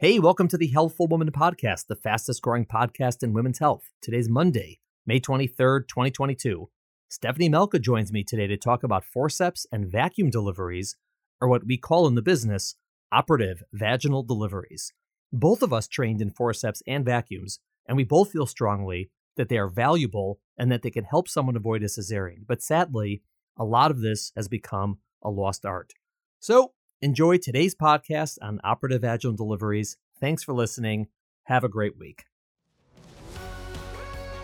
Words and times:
Hey, 0.00 0.20
welcome 0.20 0.46
to 0.46 0.56
the 0.56 0.68
Healthful 0.68 1.08
Woman 1.08 1.32
Podcast, 1.32 1.88
the 1.88 1.96
fastest 1.96 2.40
growing 2.40 2.64
podcast 2.64 3.24
in 3.24 3.32
women's 3.32 3.58
health. 3.58 3.90
Today's 4.00 4.28
Monday, 4.28 4.78
May 5.04 5.18
23rd, 5.18 5.88
2022. 5.88 6.70
Stephanie 7.08 7.50
Melka 7.50 7.80
joins 7.80 8.12
me 8.12 8.22
today 8.22 8.46
to 8.46 8.56
talk 8.56 8.84
about 8.84 9.04
forceps 9.04 9.66
and 9.72 9.90
vacuum 9.90 10.30
deliveries, 10.30 10.94
or 11.40 11.48
what 11.48 11.66
we 11.66 11.76
call 11.76 12.06
in 12.06 12.14
the 12.14 12.22
business 12.22 12.76
operative 13.10 13.64
vaginal 13.72 14.22
deliveries. 14.22 14.92
Both 15.32 15.64
of 15.64 15.72
us 15.72 15.88
trained 15.88 16.22
in 16.22 16.30
forceps 16.30 16.80
and 16.86 17.04
vacuums, 17.04 17.58
and 17.88 17.96
we 17.96 18.04
both 18.04 18.30
feel 18.30 18.46
strongly 18.46 19.10
that 19.36 19.48
they 19.48 19.58
are 19.58 19.68
valuable 19.68 20.38
and 20.56 20.70
that 20.70 20.82
they 20.82 20.92
can 20.92 21.06
help 21.06 21.28
someone 21.28 21.56
avoid 21.56 21.82
a 21.82 21.86
cesarean. 21.86 22.46
But 22.46 22.62
sadly, 22.62 23.24
a 23.56 23.64
lot 23.64 23.90
of 23.90 24.00
this 24.00 24.30
has 24.36 24.46
become 24.46 25.00
a 25.24 25.28
lost 25.28 25.66
art. 25.66 25.92
So, 26.38 26.74
Enjoy 27.00 27.36
today's 27.36 27.76
podcast 27.76 28.38
on 28.42 28.58
operative 28.64 29.02
vaginal 29.02 29.36
deliveries. 29.36 29.96
Thanks 30.18 30.42
for 30.42 30.52
listening. 30.52 31.06
Have 31.44 31.62
a 31.62 31.68
great 31.68 31.96
week. 31.96 32.24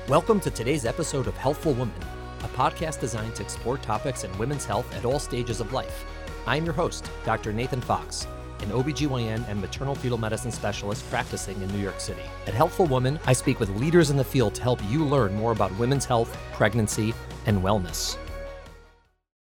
Welcome 0.07 0.39
to 0.39 0.53
today's 0.53 0.87
episode 0.87 1.27
of 1.27 1.37
Healthful 1.37 1.73
Woman, 1.73 1.98
a 2.45 2.48
podcast 2.57 3.01
designed 3.01 3.35
to 3.35 3.43
explore 3.43 3.77
topics 3.79 4.23
in 4.23 4.39
women's 4.39 4.65
health 4.65 4.87
at 4.95 5.05
all 5.05 5.19
stages 5.19 5.61
of 5.61 5.73
life. 5.73 6.05
I'm 6.47 6.65
your 6.65 6.75
host, 6.75 7.11
Dr. 7.25 7.53
Nathan 7.53 7.81
Fox, 7.81 8.29
an 8.61 8.69
OBGYN 8.69 9.48
and 9.48 9.61
maternal 9.61 9.97
fetal 9.97 10.17
medicine 10.19 10.53
specialist 10.53 11.05
practicing 11.11 11.61
in 11.61 11.69
New 11.73 11.83
York 11.83 11.98
City. 11.98 12.23
At 12.47 12.55
Healthful 12.55 12.87
Woman, 12.87 13.19
I 13.27 13.33
speak 13.33 13.59
with 13.59 13.71
leaders 13.81 14.11
in 14.11 14.17
the 14.17 14.23
field 14.23 14.55
to 14.55 14.62
help 14.62 14.79
you 14.89 15.05
learn 15.05 15.34
more 15.34 15.51
about 15.51 15.77
women's 15.77 16.05
health, 16.05 16.39
pregnancy, 16.53 17.15
and 17.47 17.65
wellness. 17.65 18.17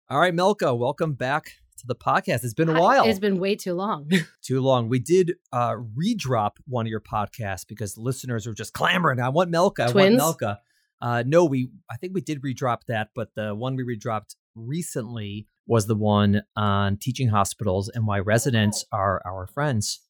All 0.09 0.19
right, 0.19 0.33
Melka, 0.33 0.77
welcome 0.77 1.11
back 1.11 1.51
to 1.81 1.87
the 1.87 1.95
podcast. 1.95 2.43
It's 2.43 2.53
been 2.53 2.69
a 2.69 2.79
while. 2.79 3.05
It's 3.05 3.19
been 3.19 3.39
way 3.39 3.55
too 3.55 3.73
long. 3.73 4.09
too 4.41 4.61
long. 4.61 4.87
We 4.87 4.99
did 4.99 5.33
uh 5.51 5.75
redrop 5.95 6.59
one 6.67 6.85
of 6.85 6.89
your 6.89 7.01
podcasts 7.01 7.67
because 7.67 7.97
listeners 7.97 8.47
were 8.47 8.53
just 8.53 8.73
clamoring. 8.73 9.19
I 9.19 9.29
want 9.29 9.51
Melka. 9.51 9.91
Twins? 9.91 10.21
I 10.21 10.25
want 10.25 10.39
Melka. 10.39 10.57
Uh 11.01 11.23
no, 11.25 11.45
we 11.45 11.69
I 11.89 11.97
think 11.97 12.13
we 12.13 12.21
did 12.21 12.43
redrop 12.43 12.85
that, 12.85 13.09
but 13.13 13.29
the 13.35 13.53
one 13.53 13.75
we 13.75 13.83
redropped 13.83 14.35
recently 14.55 15.47
was 15.67 15.87
the 15.87 15.95
one 15.95 16.43
on 16.55 16.97
teaching 16.97 17.29
hospitals 17.29 17.89
and 17.89 18.07
why 18.07 18.19
residents 18.19 18.85
are 18.91 19.21
our 19.25 19.47
friends. 19.47 20.01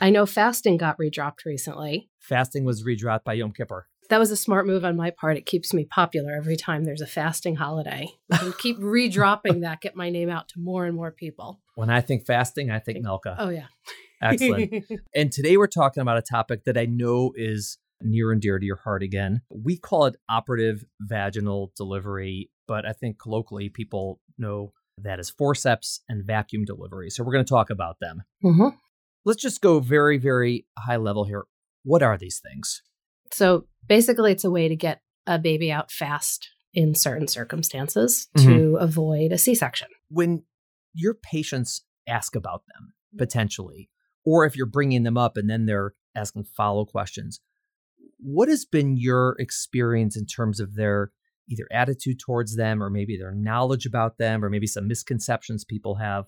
I 0.00 0.10
know 0.10 0.26
fasting 0.26 0.76
got 0.76 0.98
redropped 0.98 1.44
recently. 1.44 2.10
Fasting 2.18 2.64
was 2.64 2.82
redropped 2.82 3.24
by 3.24 3.34
Yom 3.34 3.52
Kippur. 3.52 3.86
That 4.08 4.18
was 4.18 4.30
a 4.30 4.36
smart 4.36 4.66
move 4.66 4.84
on 4.84 4.96
my 4.96 5.10
part. 5.10 5.36
It 5.36 5.46
keeps 5.46 5.74
me 5.74 5.84
popular 5.84 6.32
every 6.36 6.56
time 6.56 6.84
there's 6.84 7.00
a 7.00 7.06
fasting 7.06 7.56
holiday. 7.56 8.08
Can 8.32 8.52
keep 8.52 8.78
redropping 8.78 9.62
that, 9.62 9.80
get 9.80 9.96
my 9.96 10.10
name 10.10 10.30
out 10.30 10.48
to 10.50 10.60
more 10.60 10.86
and 10.86 10.94
more 10.94 11.10
people. 11.10 11.60
When 11.74 11.90
I 11.90 12.00
think 12.00 12.26
fasting, 12.26 12.70
I 12.70 12.78
think 12.78 13.04
Melka. 13.04 13.36
Oh, 13.38 13.48
yeah. 13.48 13.66
Excellent. 14.22 14.72
and 15.14 15.32
today 15.32 15.56
we're 15.56 15.66
talking 15.66 16.00
about 16.00 16.18
a 16.18 16.22
topic 16.22 16.64
that 16.64 16.78
I 16.78 16.86
know 16.86 17.32
is 17.36 17.78
near 18.02 18.32
and 18.32 18.40
dear 18.40 18.58
to 18.58 18.66
your 18.66 18.76
heart 18.76 19.02
again. 19.02 19.42
We 19.50 19.76
call 19.76 20.06
it 20.06 20.16
operative 20.28 20.84
vaginal 21.00 21.72
delivery, 21.76 22.50
but 22.66 22.86
I 22.86 22.92
think 22.92 23.18
colloquially 23.18 23.68
people 23.68 24.20
know 24.38 24.72
that 24.98 25.18
as 25.18 25.30
forceps 25.30 26.00
and 26.08 26.24
vacuum 26.24 26.64
delivery. 26.64 27.10
So 27.10 27.22
we're 27.22 27.32
going 27.32 27.44
to 27.44 27.48
talk 27.48 27.70
about 27.70 27.98
them. 28.00 28.22
hmm 28.42 28.68
Let's 29.24 29.42
just 29.42 29.60
go 29.60 29.80
very, 29.80 30.18
very 30.18 30.66
high 30.78 30.98
level 30.98 31.24
here. 31.24 31.46
What 31.82 32.02
are 32.02 32.16
these 32.16 32.38
things? 32.38 32.82
So 33.32 33.66
basically, 33.86 34.32
it's 34.32 34.44
a 34.44 34.50
way 34.50 34.68
to 34.68 34.76
get 34.76 35.00
a 35.26 35.38
baby 35.38 35.72
out 35.72 35.90
fast 35.90 36.50
in 36.72 36.94
certain 36.94 37.28
circumstances 37.28 38.28
Mm-hmm. 38.36 38.48
to 38.48 38.76
avoid 38.76 39.32
a 39.32 39.38
C 39.38 39.54
section. 39.54 39.88
When 40.08 40.44
your 40.92 41.14
patients 41.14 41.82
ask 42.06 42.36
about 42.36 42.62
them 42.74 42.92
potentially, 43.18 43.88
or 44.24 44.44
if 44.44 44.56
you're 44.56 44.66
bringing 44.66 45.02
them 45.02 45.16
up 45.16 45.36
and 45.36 45.48
then 45.48 45.66
they're 45.66 45.94
asking 46.14 46.44
follow 46.44 46.84
questions, 46.84 47.40
what 48.18 48.48
has 48.48 48.64
been 48.64 48.96
your 48.96 49.36
experience 49.38 50.16
in 50.16 50.26
terms 50.26 50.60
of 50.60 50.74
their 50.74 51.12
either 51.48 51.66
attitude 51.70 52.18
towards 52.18 52.56
them 52.56 52.82
or 52.82 52.90
maybe 52.90 53.16
their 53.16 53.32
knowledge 53.32 53.86
about 53.86 54.18
them 54.18 54.44
or 54.44 54.50
maybe 54.50 54.66
some 54.66 54.88
misconceptions 54.88 55.64
people 55.64 55.96
have? 55.96 56.26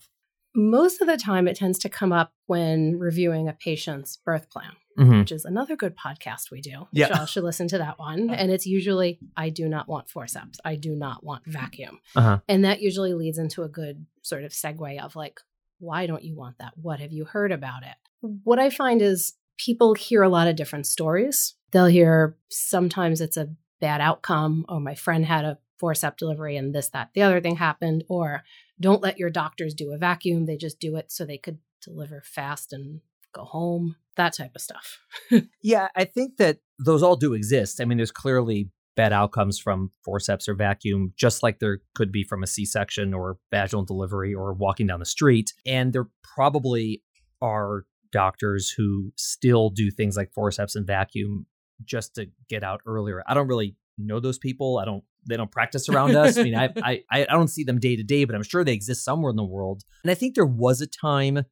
Most 0.54 1.00
of 1.00 1.06
the 1.06 1.16
time, 1.16 1.46
it 1.46 1.56
tends 1.56 1.78
to 1.80 1.88
come 1.88 2.12
up 2.12 2.32
when 2.46 2.98
reviewing 2.98 3.48
a 3.48 3.52
patient's 3.52 4.16
birth 4.16 4.50
plan. 4.50 4.72
Mm-hmm. 4.98 5.20
which 5.20 5.32
is 5.32 5.44
another 5.44 5.76
good 5.76 5.96
podcast 5.96 6.50
we 6.50 6.60
do. 6.60 6.88
Yeah. 6.92 7.08
Y'all 7.16 7.26
should 7.26 7.44
listen 7.44 7.68
to 7.68 7.78
that 7.78 7.98
one. 7.98 8.30
And 8.38 8.50
it's 8.50 8.66
usually, 8.66 9.20
I 9.36 9.48
do 9.50 9.68
not 9.68 9.88
want 9.88 10.08
forceps. 10.08 10.58
I 10.64 10.74
do 10.74 10.94
not 10.94 11.22
want 11.22 11.44
vacuum. 11.46 12.00
Uh-huh. 12.16 12.40
And 12.48 12.64
that 12.64 12.80
usually 12.80 13.14
leads 13.14 13.38
into 13.38 13.62
a 13.62 13.68
good 13.68 14.06
sort 14.22 14.44
of 14.44 14.52
segue 14.52 15.00
of 15.00 15.14
like, 15.14 15.40
why 15.78 16.06
don't 16.06 16.24
you 16.24 16.34
want 16.36 16.58
that? 16.58 16.72
What 16.76 17.00
have 17.00 17.12
you 17.12 17.24
heard 17.24 17.52
about 17.52 17.82
it? 17.82 17.94
What 18.42 18.58
I 18.58 18.70
find 18.70 19.00
is 19.00 19.34
people 19.56 19.94
hear 19.94 20.22
a 20.22 20.28
lot 20.28 20.48
of 20.48 20.56
different 20.56 20.86
stories. 20.86 21.54
They'll 21.70 21.86
hear 21.86 22.36
sometimes 22.48 23.20
it's 23.20 23.36
a 23.36 23.50
bad 23.80 24.00
outcome, 24.00 24.64
or 24.68 24.80
my 24.80 24.94
friend 24.94 25.24
had 25.24 25.44
a 25.44 25.58
forceps 25.78 26.18
delivery 26.18 26.56
and 26.56 26.74
this, 26.74 26.88
that, 26.88 27.10
the 27.14 27.22
other 27.22 27.40
thing 27.40 27.56
happened, 27.56 28.04
or 28.08 28.42
don't 28.80 29.02
let 29.02 29.18
your 29.18 29.30
doctors 29.30 29.74
do 29.74 29.92
a 29.92 29.98
vacuum. 29.98 30.46
They 30.46 30.56
just 30.56 30.80
do 30.80 30.96
it 30.96 31.12
so 31.12 31.24
they 31.24 31.38
could 31.38 31.58
deliver 31.80 32.22
fast 32.24 32.72
and 32.72 33.00
go 33.38 33.44
home, 33.44 33.96
that 34.16 34.36
type 34.36 34.52
of 34.54 34.60
stuff. 34.60 34.98
Yeah, 35.62 35.88
I 35.94 36.04
think 36.04 36.38
that 36.38 36.58
those 36.78 37.02
all 37.02 37.16
do 37.16 37.34
exist. 37.34 37.80
I 37.80 37.84
mean, 37.84 37.98
there's 37.98 38.10
clearly 38.10 38.70
bad 38.96 39.12
outcomes 39.12 39.58
from 39.58 39.90
forceps 40.04 40.48
or 40.48 40.54
vacuum, 40.54 41.12
just 41.16 41.42
like 41.42 41.58
there 41.58 41.80
could 41.94 42.10
be 42.10 42.24
from 42.24 42.42
a 42.42 42.46
C 42.46 42.64
section 42.64 43.12
or 43.12 43.38
vaginal 43.50 43.84
delivery 43.84 44.34
or 44.34 44.52
walking 44.52 44.86
down 44.86 45.00
the 45.00 45.06
street. 45.06 45.52
And 45.66 45.92
there 45.92 46.08
probably 46.22 47.02
are 47.42 47.84
doctors 48.10 48.70
who 48.70 49.12
still 49.16 49.70
do 49.70 49.90
things 49.90 50.16
like 50.16 50.32
forceps 50.32 50.74
and 50.74 50.86
vacuum 50.86 51.46
just 51.84 52.14
to 52.14 52.28
get 52.48 52.64
out 52.64 52.80
earlier. 52.86 53.22
I 53.26 53.34
don't 53.34 53.48
really 53.48 53.76
know 53.98 54.20
those 54.20 54.38
people. 54.38 54.78
I 54.78 54.84
don't 54.84 55.04
they 55.28 55.36
don't 55.36 55.50
practice 55.50 55.88
around 55.88 56.16
us. 56.16 56.38
I 56.38 56.42
mean, 56.42 56.56
I, 56.56 56.70
I 56.82 57.02
I 57.10 57.24
don't 57.24 57.48
see 57.48 57.64
them 57.64 57.78
day 57.78 57.96
to 57.96 58.02
day, 58.02 58.24
but 58.24 58.34
I'm 58.34 58.42
sure 58.42 58.64
they 58.64 58.72
exist 58.72 59.04
somewhere 59.04 59.30
in 59.30 59.36
the 59.36 59.44
world. 59.44 59.82
And 60.02 60.10
I 60.10 60.14
think 60.14 60.34
there 60.34 60.46
was 60.46 60.80
a 60.80 60.86
time 60.86 61.44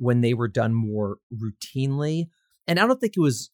when 0.00 0.22
they 0.22 0.34
were 0.34 0.48
done 0.48 0.74
more 0.74 1.18
routinely. 1.32 2.24
And 2.66 2.78
I 2.80 2.86
don't 2.86 3.00
think 3.00 3.14
it 3.16 3.20
was 3.20 3.50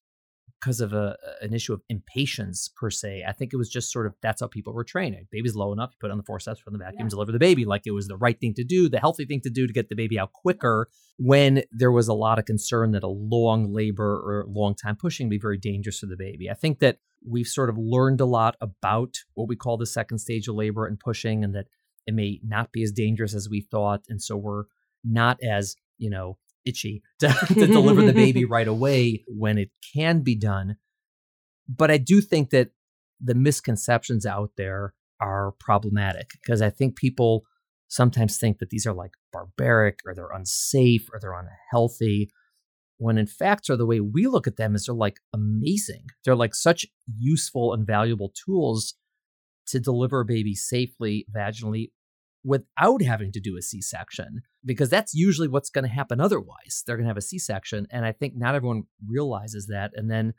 because 0.60 0.80
of 0.80 0.92
a 0.94 1.16
an 1.42 1.52
issue 1.52 1.74
of 1.74 1.82
impatience 1.90 2.70
per 2.80 2.88
se. 2.88 3.24
I 3.28 3.32
think 3.32 3.52
it 3.52 3.56
was 3.56 3.68
just 3.68 3.92
sort 3.92 4.06
of 4.06 4.14
that's 4.22 4.40
how 4.40 4.46
people 4.46 4.72
were 4.72 4.84
trained. 4.84 5.16
Baby's 5.30 5.54
low 5.54 5.72
enough, 5.72 5.90
you 5.92 5.96
put 6.00 6.10
on 6.10 6.16
the 6.16 6.22
forceps 6.24 6.60
from 6.60 6.72
the 6.72 6.78
vacuum, 6.78 7.06
Yeah. 7.06 7.10
deliver 7.10 7.32
the 7.32 7.38
baby, 7.38 7.64
like 7.64 7.82
it 7.84 7.90
was 7.90 8.06
the 8.08 8.16
right 8.16 8.38
thing 8.40 8.54
to 8.54 8.64
do, 8.64 8.88
the 8.88 9.00
healthy 9.00 9.26
thing 9.26 9.40
to 9.42 9.50
do 9.50 9.66
to 9.66 9.72
get 9.72 9.88
the 9.88 9.94
baby 9.96 10.18
out 10.18 10.32
quicker. 10.32 10.88
When 11.18 11.64
there 11.72 11.92
was 11.92 12.08
a 12.08 12.14
lot 12.14 12.38
of 12.38 12.44
concern 12.46 12.92
that 12.92 13.02
a 13.02 13.08
long 13.08 13.72
labor 13.72 14.14
or 14.16 14.46
long 14.48 14.74
time 14.74 14.96
pushing 14.96 15.26
would 15.26 15.30
be 15.30 15.38
very 15.38 15.58
dangerous 15.58 15.98
for 15.98 16.06
the 16.06 16.16
baby. 16.16 16.48
I 16.50 16.54
think 16.54 16.78
that 16.78 16.98
we've 17.26 17.46
sort 17.46 17.68
of 17.68 17.76
learned 17.76 18.20
a 18.20 18.26
lot 18.26 18.56
about 18.60 19.16
what 19.34 19.48
we 19.48 19.56
call 19.56 19.76
the 19.76 19.86
second 19.86 20.18
stage 20.18 20.46
of 20.48 20.54
labor 20.54 20.86
and 20.86 20.98
pushing, 20.98 21.42
and 21.44 21.54
that 21.54 21.66
it 22.06 22.14
may 22.14 22.40
not 22.44 22.70
be 22.72 22.82
as 22.82 22.92
dangerous 22.92 23.34
as 23.34 23.48
we 23.48 23.60
thought, 23.60 24.04
and 24.08 24.22
so 24.22 24.36
we're 24.36 24.64
not 25.04 25.38
as 25.42 25.76
you 25.98 26.10
know 26.10 26.38
itchy 26.64 27.02
to, 27.20 27.28
to 27.48 27.66
deliver 27.66 28.02
the 28.02 28.12
baby 28.12 28.44
right 28.56 28.68
away 28.68 29.24
when 29.28 29.58
it 29.58 29.70
can 29.94 30.20
be 30.20 30.34
done. 30.34 30.76
But 31.68 31.90
I 31.90 31.98
do 31.98 32.20
think 32.20 32.50
that 32.50 32.70
the 33.20 33.34
misconceptions 33.34 34.26
out 34.26 34.52
there 34.56 34.94
are 35.20 35.54
problematic 35.58 36.30
because 36.42 36.60
I 36.60 36.70
think 36.70 36.96
people 36.96 37.44
sometimes 37.88 38.36
think 38.36 38.58
that 38.58 38.70
these 38.70 38.86
are 38.86 38.92
like 38.92 39.12
barbaric 39.32 40.00
or 40.04 40.14
they're 40.14 40.30
unsafe 40.30 41.08
or 41.12 41.18
they're 41.20 41.38
unhealthy. 41.38 42.30
When 42.98 43.18
in 43.18 43.26
fact, 43.26 43.68
or 43.68 43.76
the 43.76 43.86
way 43.86 44.00
we 44.00 44.26
look 44.26 44.46
at 44.46 44.56
them 44.56 44.74
is 44.74 44.86
they're 44.86 44.94
like 44.94 45.18
amazing. 45.32 46.06
They're 46.24 46.36
like 46.36 46.54
such 46.54 46.86
useful 47.18 47.72
and 47.72 47.86
valuable 47.86 48.32
tools 48.44 48.94
to 49.68 49.80
deliver 49.80 50.20
a 50.20 50.24
baby 50.24 50.54
safely 50.54 51.26
vaginally 51.34 51.90
without 52.46 53.02
having 53.02 53.32
to 53.32 53.40
do 53.40 53.56
a 53.58 53.62
C 53.62 53.82
section, 53.82 54.40
because 54.64 54.88
that's 54.88 55.12
usually 55.12 55.48
what's 55.48 55.68
going 55.68 55.84
to 55.84 55.90
happen 55.90 56.20
otherwise. 56.20 56.84
They're 56.86 56.96
going 56.96 57.04
to 57.06 57.10
have 57.10 57.16
a 57.16 57.22
C 57.22 57.38
section. 57.38 57.86
And 57.90 58.06
I 58.06 58.12
think 58.12 58.34
not 58.36 58.54
everyone 58.54 58.84
realizes 59.06 59.66
that. 59.66 59.90
And 59.96 60.08
then 60.10 60.32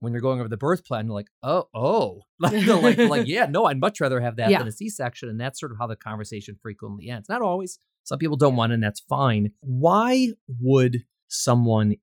when 0.00 0.12
you're 0.12 0.20
going 0.20 0.40
over 0.40 0.48
the 0.48 0.56
birth 0.56 0.84
plan, 0.84 1.06
you're 1.06 1.14
like, 1.14 1.28
oh, 1.44 1.68
oh, 1.72 2.22
like, 2.40 2.66
like, 2.66 2.98
like, 2.98 3.26
yeah, 3.28 3.46
no, 3.46 3.66
I'd 3.66 3.80
much 3.80 4.00
rather 4.00 4.20
have 4.20 4.36
that 4.36 4.50
Yeah. 4.50 4.58
than 4.58 4.68
a 4.68 4.72
C 4.72 4.88
section. 4.90 5.28
And 5.28 5.40
that's 5.40 5.60
sort 5.60 5.70
of 5.72 5.78
how 5.78 5.86
the 5.86 5.96
conversation 5.96 6.58
frequently 6.60 7.08
ends. 7.08 7.28
Not 7.28 7.40
always. 7.40 7.78
Some 8.02 8.18
people 8.18 8.36
don't 8.36 8.56
want 8.56 8.72
it, 8.72 8.74
and 8.74 8.82
that's 8.82 9.00
fine. 9.08 9.52
Why 9.60 10.32
would 10.60 11.04
someone 11.28 11.94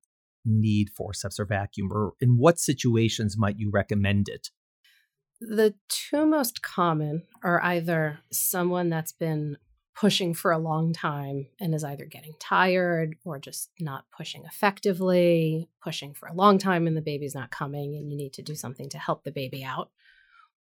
need 0.44 0.88
forceps 0.96 1.38
or 1.38 1.44
vacuum, 1.44 1.92
or 1.92 2.14
in 2.20 2.38
what 2.38 2.58
situations 2.58 3.36
might 3.38 3.56
you 3.58 3.70
recommend 3.72 4.28
it? 4.28 4.48
The 5.48 5.74
two 5.88 6.24
most 6.24 6.62
common 6.62 7.24
are 7.42 7.62
either 7.62 8.20
someone 8.30 8.90
that's 8.90 9.12
been 9.12 9.58
pushing 9.94 10.32
for 10.34 10.52
a 10.52 10.58
long 10.58 10.92
time 10.92 11.46
and 11.60 11.74
is 11.74 11.84
either 11.84 12.06
getting 12.06 12.32
tired 12.40 13.16
or 13.24 13.38
just 13.38 13.70
not 13.78 14.04
pushing 14.16 14.44
effectively, 14.44 15.68
pushing 15.82 16.14
for 16.14 16.28
a 16.28 16.34
long 16.34 16.58
time 16.58 16.86
and 16.86 16.96
the 16.96 17.02
baby's 17.02 17.34
not 17.34 17.50
coming 17.50 17.94
and 17.96 18.10
you 18.10 18.16
need 18.16 18.32
to 18.32 18.42
do 18.42 18.54
something 18.54 18.88
to 18.88 18.98
help 18.98 19.24
the 19.24 19.30
baby 19.30 19.62
out. 19.62 19.90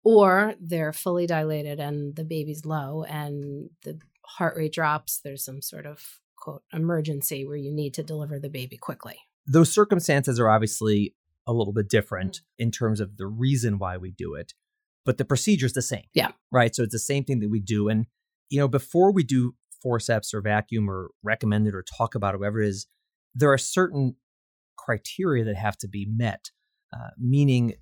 Or 0.03 0.55
they're 0.59 0.93
fully 0.93 1.27
dilated 1.27 1.79
and 1.79 2.15
the 2.15 2.23
baby's 2.23 2.65
low 2.65 3.03
and 3.03 3.69
the 3.83 3.99
heart 4.23 4.55
rate 4.57 4.73
drops. 4.73 5.19
There's 5.19 5.43
some 5.43 5.61
sort 5.61 5.85
of 5.85 6.21
quote 6.35 6.63
emergency 6.71 7.45
where 7.45 7.57
you 7.57 7.71
need 7.71 7.93
to 7.95 8.03
deliver 8.03 8.39
the 8.39 8.49
baby 8.49 8.77
quickly. 8.77 9.19
those 9.45 9.71
circumstances 9.71 10.39
are 10.39 10.49
obviously 10.49 11.15
a 11.47 11.53
little 11.53 11.73
bit 11.73 11.89
different 11.89 12.37
mm. 12.37 12.41
in 12.59 12.71
terms 12.71 12.99
of 12.99 13.17
the 13.17 13.27
reason 13.27 13.79
why 13.79 13.97
we 13.97 14.11
do 14.11 14.35
it, 14.35 14.53
but 15.09 15.17
the 15.17 15.25
procedure 15.25 15.65
is 15.65 15.73
the 15.73 15.81
same. 15.81 16.03
Yeah. 16.13 16.33
Right. 16.51 16.75
So 16.75 16.83
it's 16.83 16.93
the 16.93 16.99
same 16.99 17.23
thing 17.23 17.39
that 17.39 17.49
we 17.49 17.59
do. 17.59 17.89
And, 17.89 18.05
you 18.49 18.59
know, 18.59 18.67
before 18.67 19.11
we 19.11 19.23
do 19.23 19.55
forceps 19.81 20.35
or 20.35 20.41
vacuum 20.41 20.87
or 20.87 21.09
recommend 21.23 21.65
it 21.65 21.73
or 21.73 21.81
talk 21.81 22.13
about 22.13 22.35
it, 22.35 22.37
whatever 22.37 22.61
it 22.61 22.67
is, 22.67 22.85
there 23.33 23.51
are 23.51 23.57
certain 23.57 24.17
criteria 24.77 25.43
that 25.45 25.55
have 25.55 25.79
to 25.79 25.87
be 25.87 26.05
met, 26.07 26.51
uh, 26.93 27.09
meaning 27.17 27.73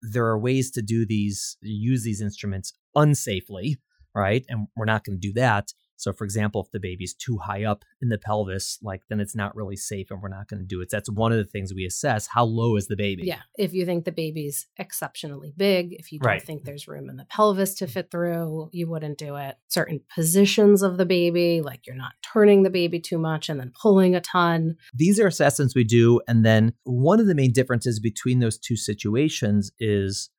there 0.00 0.24
are 0.24 0.38
ways 0.38 0.70
to 0.70 0.80
do 0.80 1.04
these, 1.04 1.58
use 1.60 2.02
these 2.02 2.22
instruments 2.22 2.72
unsafely, 2.96 3.74
right? 4.14 4.46
And 4.48 4.68
we're 4.74 4.86
not 4.86 5.04
going 5.04 5.20
to 5.20 5.28
do 5.28 5.34
that. 5.34 5.74
So, 6.00 6.12
for 6.12 6.24
example, 6.24 6.62
if 6.62 6.70
the 6.70 6.80
baby's 6.80 7.14
too 7.14 7.36
high 7.38 7.64
up 7.64 7.84
in 8.00 8.08
the 8.08 8.18
pelvis, 8.18 8.78
like 8.82 9.02
then 9.08 9.20
it's 9.20 9.36
not 9.36 9.54
really 9.54 9.76
safe 9.76 10.10
and 10.10 10.22
we're 10.22 10.28
not 10.28 10.48
going 10.48 10.60
to 10.60 10.66
do 10.66 10.80
it. 10.80 10.88
That's 10.90 11.10
one 11.10 11.30
of 11.30 11.38
the 11.38 11.44
things 11.44 11.74
we 11.74 11.84
assess. 11.84 12.26
How 12.26 12.44
low 12.44 12.76
is 12.76 12.86
the 12.88 12.96
baby? 12.96 13.24
Yeah. 13.26 13.40
If 13.58 13.74
you 13.74 13.84
think 13.84 14.04
the 14.06 14.12
baby's 14.12 14.66
exceptionally 14.78 15.52
big, 15.56 15.92
if 15.92 16.10
you 16.10 16.18
don't 16.18 16.26
Right. 16.26 16.42
think 16.42 16.64
there's 16.64 16.88
room 16.88 17.10
in 17.10 17.16
the 17.16 17.26
pelvis 17.26 17.74
to 17.74 17.86
fit 17.86 18.10
through, 18.10 18.70
you 18.72 18.88
wouldn't 18.88 19.18
do 19.18 19.36
it. 19.36 19.56
Certain 19.68 20.00
positions 20.14 20.82
of 20.82 20.96
the 20.96 21.06
baby, 21.06 21.60
like 21.60 21.86
you're 21.86 21.96
not 21.96 22.12
turning 22.32 22.62
the 22.62 22.70
baby 22.70 22.98
too 22.98 23.18
much 23.18 23.48
and 23.48 23.60
then 23.60 23.72
pulling 23.80 24.14
a 24.14 24.20
ton. 24.20 24.76
These 24.94 25.20
are 25.20 25.26
assessments 25.26 25.74
we 25.74 25.84
do. 25.84 26.20
And 26.26 26.44
then 26.46 26.72
one 26.84 27.20
of 27.20 27.26
the 27.26 27.34
main 27.34 27.52
differences 27.52 28.00
between 28.00 28.38
those 28.40 28.58
two 28.58 28.76
situations 28.76 29.70
is 29.78 30.30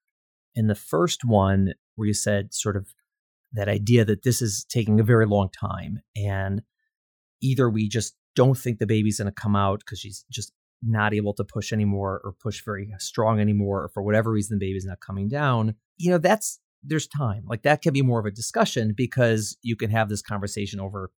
in 0.55 0.67
the 0.67 0.75
first 0.75 1.23
one, 1.23 1.73
where 1.95 2.07
you 2.07 2.13
said 2.13 2.53
sort 2.53 2.75
of 2.75 2.87
that 3.53 3.67
idea 3.67 4.05
that 4.05 4.23
this 4.23 4.41
is 4.41 4.65
taking 4.69 4.99
a 4.99 5.03
very 5.03 5.25
long 5.25 5.49
time. 5.49 6.01
And 6.15 6.61
either 7.41 7.69
we 7.69 7.89
just 7.89 8.15
don't 8.35 8.57
think 8.57 8.79
the 8.79 8.87
baby's 8.87 9.19
going 9.19 9.31
to 9.31 9.41
come 9.41 9.55
out 9.55 9.79
because 9.79 9.99
she's 9.99 10.25
just 10.31 10.53
not 10.81 11.13
able 11.13 11.33
to 11.33 11.43
push 11.43 11.71
anymore 11.71 12.21
or 12.23 12.33
push 12.33 12.63
very 12.63 12.91
strong 12.97 13.39
anymore, 13.39 13.83
or 13.83 13.89
for 13.89 14.01
whatever 14.01 14.31
reason, 14.31 14.57
the 14.57 14.65
baby's 14.65 14.85
not 14.85 14.99
coming 14.99 15.27
down. 15.27 15.75
You 15.97 16.11
know, 16.11 16.17
that's 16.17 16.59
there's 16.83 17.07
time. 17.07 17.43
Like 17.47 17.63
that 17.63 17.81
can 17.81 17.93
be 17.93 18.01
more 18.01 18.19
of 18.19 18.25
a 18.25 18.31
discussion 18.31 18.93
because 18.95 19.57
you 19.61 19.75
can 19.75 19.91
have 19.91 20.09
this 20.09 20.21
conversation 20.21 20.79
over 20.79 21.11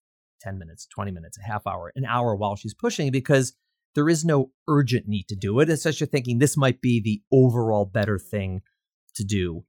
10 0.41 0.57
minutes, 0.57 0.87
20 0.87 1.11
minutes, 1.11 1.37
a 1.37 1.47
half 1.47 1.67
hour, 1.67 1.91
an 1.95 2.05
hour 2.05 2.35
while 2.35 2.55
she's 2.55 2.73
pushing 2.73 3.11
because 3.11 3.53
there 3.93 4.09
is 4.09 4.25
no 4.25 4.51
urgent 4.67 5.07
need 5.07 5.27
to 5.27 5.35
do 5.35 5.59
it. 5.59 5.69
It's 5.69 5.83
just 5.83 5.99
you're 5.99 6.07
thinking 6.07 6.39
this 6.39 6.57
might 6.57 6.81
be 6.81 7.01
the 7.01 7.21
overall 7.31 7.85
better 7.85 8.17
thing 8.17 8.61
to 9.15 9.23
do. 9.23 9.65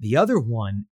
The 0.00 0.16
other 0.16 0.38
one 0.38 0.86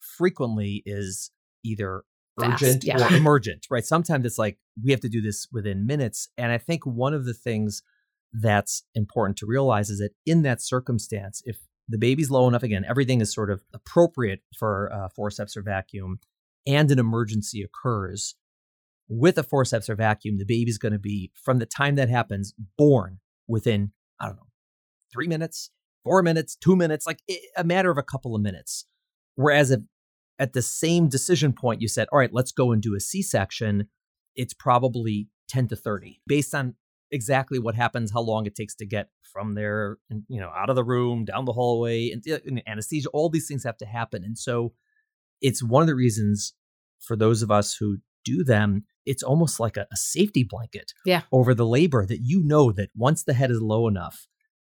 frequently 0.00 0.82
is 0.86 1.30
either 1.64 2.02
Fast, 2.38 2.62
urgent 2.62 2.84
yeah. 2.84 3.02
or 3.02 3.14
emergent, 3.14 3.66
right? 3.70 3.84
Sometimes 3.84 4.26
it's 4.26 4.38
like 4.38 4.58
we 4.82 4.90
have 4.90 5.00
to 5.00 5.08
do 5.08 5.20
this 5.20 5.46
within 5.52 5.86
minutes. 5.86 6.28
And 6.36 6.52
I 6.52 6.58
think 6.58 6.84
one 6.84 7.14
of 7.14 7.24
the 7.24 7.34
things 7.34 7.82
that's 8.32 8.84
important 8.94 9.36
to 9.38 9.46
realize 9.46 9.90
is 9.90 9.98
that 9.98 10.12
in 10.24 10.42
that 10.42 10.62
circumstance, 10.62 11.42
if 11.44 11.58
the 11.88 11.98
baby's 11.98 12.30
low 12.30 12.46
enough, 12.46 12.62
again, 12.62 12.84
everything 12.88 13.20
is 13.20 13.32
sort 13.34 13.50
of 13.50 13.62
appropriate 13.74 14.40
for 14.56 14.92
uh, 14.92 15.08
forceps 15.08 15.56
or 15.56 15.62
vacuum, 15.62 16.20
and 16.66 16.90
an 16.90 16.98
emergency 16.98 17.62
occurs, 17.62 18.36
with 19.08 19.36
a 19.36 19.42
forceps 19.42 19.88
or 19.90 19.96
vacuum, 19.96 20.38
the 20.38 20.44
baby's 20.44 20.78
going 20.78 20.92
to 20.92 20.98
be, 20.98 21.32
from 21.34 21.58
the 21.58 21.66
time 21.66 21.96
that 21.96 22.08
happens, 22.08 22.54
born 22.78 23.18
within, 23.48 23.90
I 24.20 24.26
don't 24.26 24.36
know, 24.36 24.46
three 25.12 25.26
minutes, 25.26 25.70
four 26.04 26.22
minutes, 26.22 26.54
two 26.54 26.76
minutes, 26.76 27.06
like 27.06 27.20
a 27.56 27.64
matter 27.64 27.90
of 27.90 27.98
a 27.98 28.04
couple 28.04 28.36
of 28.36 28.40
minutes. 28.40 28.86
Whereas 29.34 29.72
if 29.72 29.80
at 30.40 30.54
the 30.54 30.62
same 30.62 31.08
decision 31.08 31.52
point 31.52 31.80
you 31.82 31.86
said, 31.88 32.08
all 32.10 32.18
right, 32.18 32.32
let's 32.32 32.50
go 32.50 32.72
and 32.72 32.82
do 32.82 32.96
a 32.96 33.00
C 33.00 33.22
section, 33.22 33.88
it's 34.34 34.54
probably 34.54 35.28
10 35.48 35.68
to 35.68 35.76
30 35.76 36.20
based 36.26 36.54
on 36.54 36.74
exactly 37.12 37.58
what 37.58 37.74
happens, 37.74 38.12
how 38.12 38.20
long 38.20 38.46
it 38.46 38.54
takes 38.54 38.74
to 38.76 38.86
get 38.86 39.10
from 39.32 39.54
there, 39.54 39.98
you 40.28 40.40
know, 40.40 40.50
out 40.56 40.70
of 40.70 40.76
the 40.76 40.84
room, 40.84 41.24
down 41.24 41.44
the 41.44 41.52
hallway, 41.52 42.10
and, 42.10 42.24
and 42.46 42.62
anesthesia. 42.66 43.08
All 43.10 43.28
these 43.28 43.46
things 43.46 43.64
have 43.64 43.76
to 43.78 43.86
happen. 43.86 44.24
And 44.24 44.38
so 44.38 44.72
it's 45.40 45.62
one 45.62 45.82
of 45.82 45.88
the 45.88 45.94
reasons 45.94 46.54
for 47.00 47.16
those 47.16 47.42
of 47.42 47.50
us 47.50 47.74
who 47.74 47.98
do 48.24 48.42
them, 48.42 48.84
it's 49.06 49.22
almost 49.22 49.60
like 49.60 49.76
a, 49.76 49.86
a 49.92 49.96
safety 49.96 50.44
blanket 50.48 50.92
Yeah. 51.04 51.22
over 51.32 51.54
the 51.54 51.66
labor 51.66 52.06
that 52.06 52.20
you 52.22 52.42
know 52.42 52.72
that 52.72 52.90
once 52.96 53.24
the 53.24 53.34
head 53.34 53.50
is 53.50 53.60
low 53.60 53.88
enough, 53.88 54.26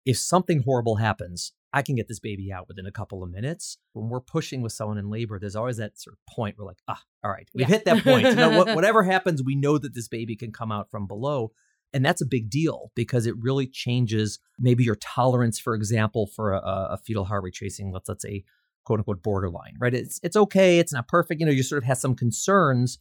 if 0.05 0.17
something 0.17 0.63
horrible 0.63 0.97
happens, 0.97 1.53
I 1.75 1.81
can 1.81 1.95
get 1.95 2.07
this 2.07 2.21
baby 2.21 2.53
out 2.53 2.69
within 2.69 2.85
a 2.85 2.91
couple 2.91 3.21
of 3.21 3.29
minutes. 3.29 3.77
When 3.91 4.07
we're 4.07 4.21
pushing 4.21 4.61
with 4.61 4.71
someone 4.71 4.97
in 4.97 5.09
labor, 5.09 5.37
there's 5.39 5.57
always 5.57 5.75
that 5.75 5.99
sort 5.99 6.13
of 6.15 6.33
point 6.33 6.57
where 6.57 6.65
like, 6.65 6.79
ah, 6.87 7.01
all 7.21 7.29
right, 7.29 7.49
we've 7.53 7.63
Yeah. 7.69 7.75
hit 7.75 7.83
that 7.83 8.01
point. 8.01 8.25
You 8.27 8.35
know, 8.35 8.57
what, 8.57 8.67
whatever 8.75 9.03
happens, 9.03 9.43
we 9.43 9.55
know 9.55 9.77
that 9.77 9.93
this 9.93 10.07
baby 10.07 10.37
can 10.37 10.53
come 10.53 10.71
out 10.71 10.89
from 10.89 11.05
below. 11.05 11.51
And 11.93 12.03
that's 12.03 12.21
a 12.21 12.25
big 12.25 12.49
deal 12.49 12.91
because 12.95 13.25
it 13.25 13.35
really 13.37 13.67
changes 13.67 14.39
maybe 14.57 14.85
your 14.85 14.95
tolerance, 14.95 15.59
for 15.59 15.75
example, 15.75 16.27
for 16.27 16.53
a, 16.53 16.59
a 16.91 16.97
fetal 17.05 17.25
heart 17.25 17.43
rate 17.43 17.53
tracing, 17.55 17.91
let's 17.91 18.07
let's 18.07 18.21
say 18.23 18.45
quote 18.85 18.99
unquote 18.99 19.21
borderline, 19.21 19.75
right? 19.77 19.93
It's 19.93 20.19
it's 20.23 20.37
okay, 20.37 20.79
it's 20.79 20.93
not 20.93 21.09
perfect. 21.09 21.41
You 21.41 21.45
know, 21.45 21.51
you 21.51 21.63
sort 21.63 21.83
of 21.83 21.87
have 21.87 21.97
some 21.97 22.15
concerns, 22.15 22.99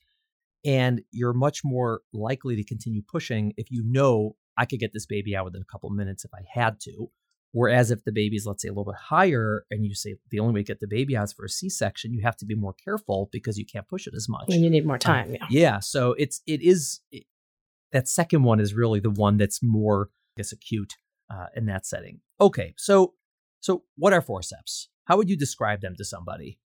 and 0.65 1.01
you're 1.13 1.33
much 1.33 1.63
more 1.65 2.01
likely 2.13 2.57
to 2.57 2.65
continue 2.65 3.03
pushing 3.03 3.53
if 3.57 3.71
you 3.71 3.85
know 3.85 4.37
I 4.57 4.65
could 4.67 4.81
get 4.81 4.93
this 4.93 5.07
baby 5.07 5.37
out 5.37 5.45
within 5.45 5.63
a 5.63 5.73
couple 5.73 5.89
of 5.91 5.97
minutes 5.97 6.25
if 6.25 6.33
I 6.35 6.43
had 6.53 6.81
to. 6.81 7.11
Whereas 7.55 7.93
if 7.93 8.03
the 8.03 8.11
baby's, 8.11 8.47
let's 8.47 8.63
say, 8.63 8.69
a 8.69 8.73
little 8.73 8.85
bit 8.85 8.97
higher, 8.97 9.65
and 9.71 9.87
you 9.87 9.95
say 9.95 10.17
the 10.31 10.41
only 10.41 10.53
way 10.55 10.63
to 10.63 10.67
get 10.67 10.81
the 10.81 10.89
baby 10.89 11.17
out 11.17 11.23
is 11.23 11.33
for 11.33 11.45
a 11.45 11.49
C-section, 11.49 12.13
you 12.13 12.21
have 12.23 12.37
to 12.39 12.45
be 12.45 12.57
more 12.57 12.73
careful 12.73 13.29
because 13.31 13.57
you 13.57 13.65
can't 13.65 13.87
push 13.87 14.09
it 14.09 14.15
as 14.17 14.29
much. 14.29 14.47
And 14.49 14.65
you 14.65 14.69
need 14.69 14.85
more 14.85 14.99
time. 14.99 15.33
Yeah. 15.33 15.47
Yeah, 15.49 15.79
so 15.79 16.15
it's 16.19 16.43
it 16.49 16.63
is 16.63 16.99
it, 17.13 17.27
that 17.93 18.09
second 18.09 18.43
one 18.43 18.59
is 18.59 18.75
really 18.75 18.99
the 18.99 19.09
one 19.09 19.37
that's 19.37 19.63
more 19.63 20.11
I 20.37 20.41
guess 20.41 20.51
acute 20.51 20.95
uh, 21.31 21.47
in 21.55 21.67
that 21.67 21.87
setting. 21.87 22.23
Okay, 22.41 22.75
so 22.77 23.15
so 23.61 23.85
what 23.97 24.13
are 24.13 24.21
forceps? 24.21 24.89
How 25.05 25.17
would 25.17 25.31
you 25.31 25.37
describe 25.37 25.81
them 25.81 25.95
to 25.97 26.05
somebody? 26.05 26.59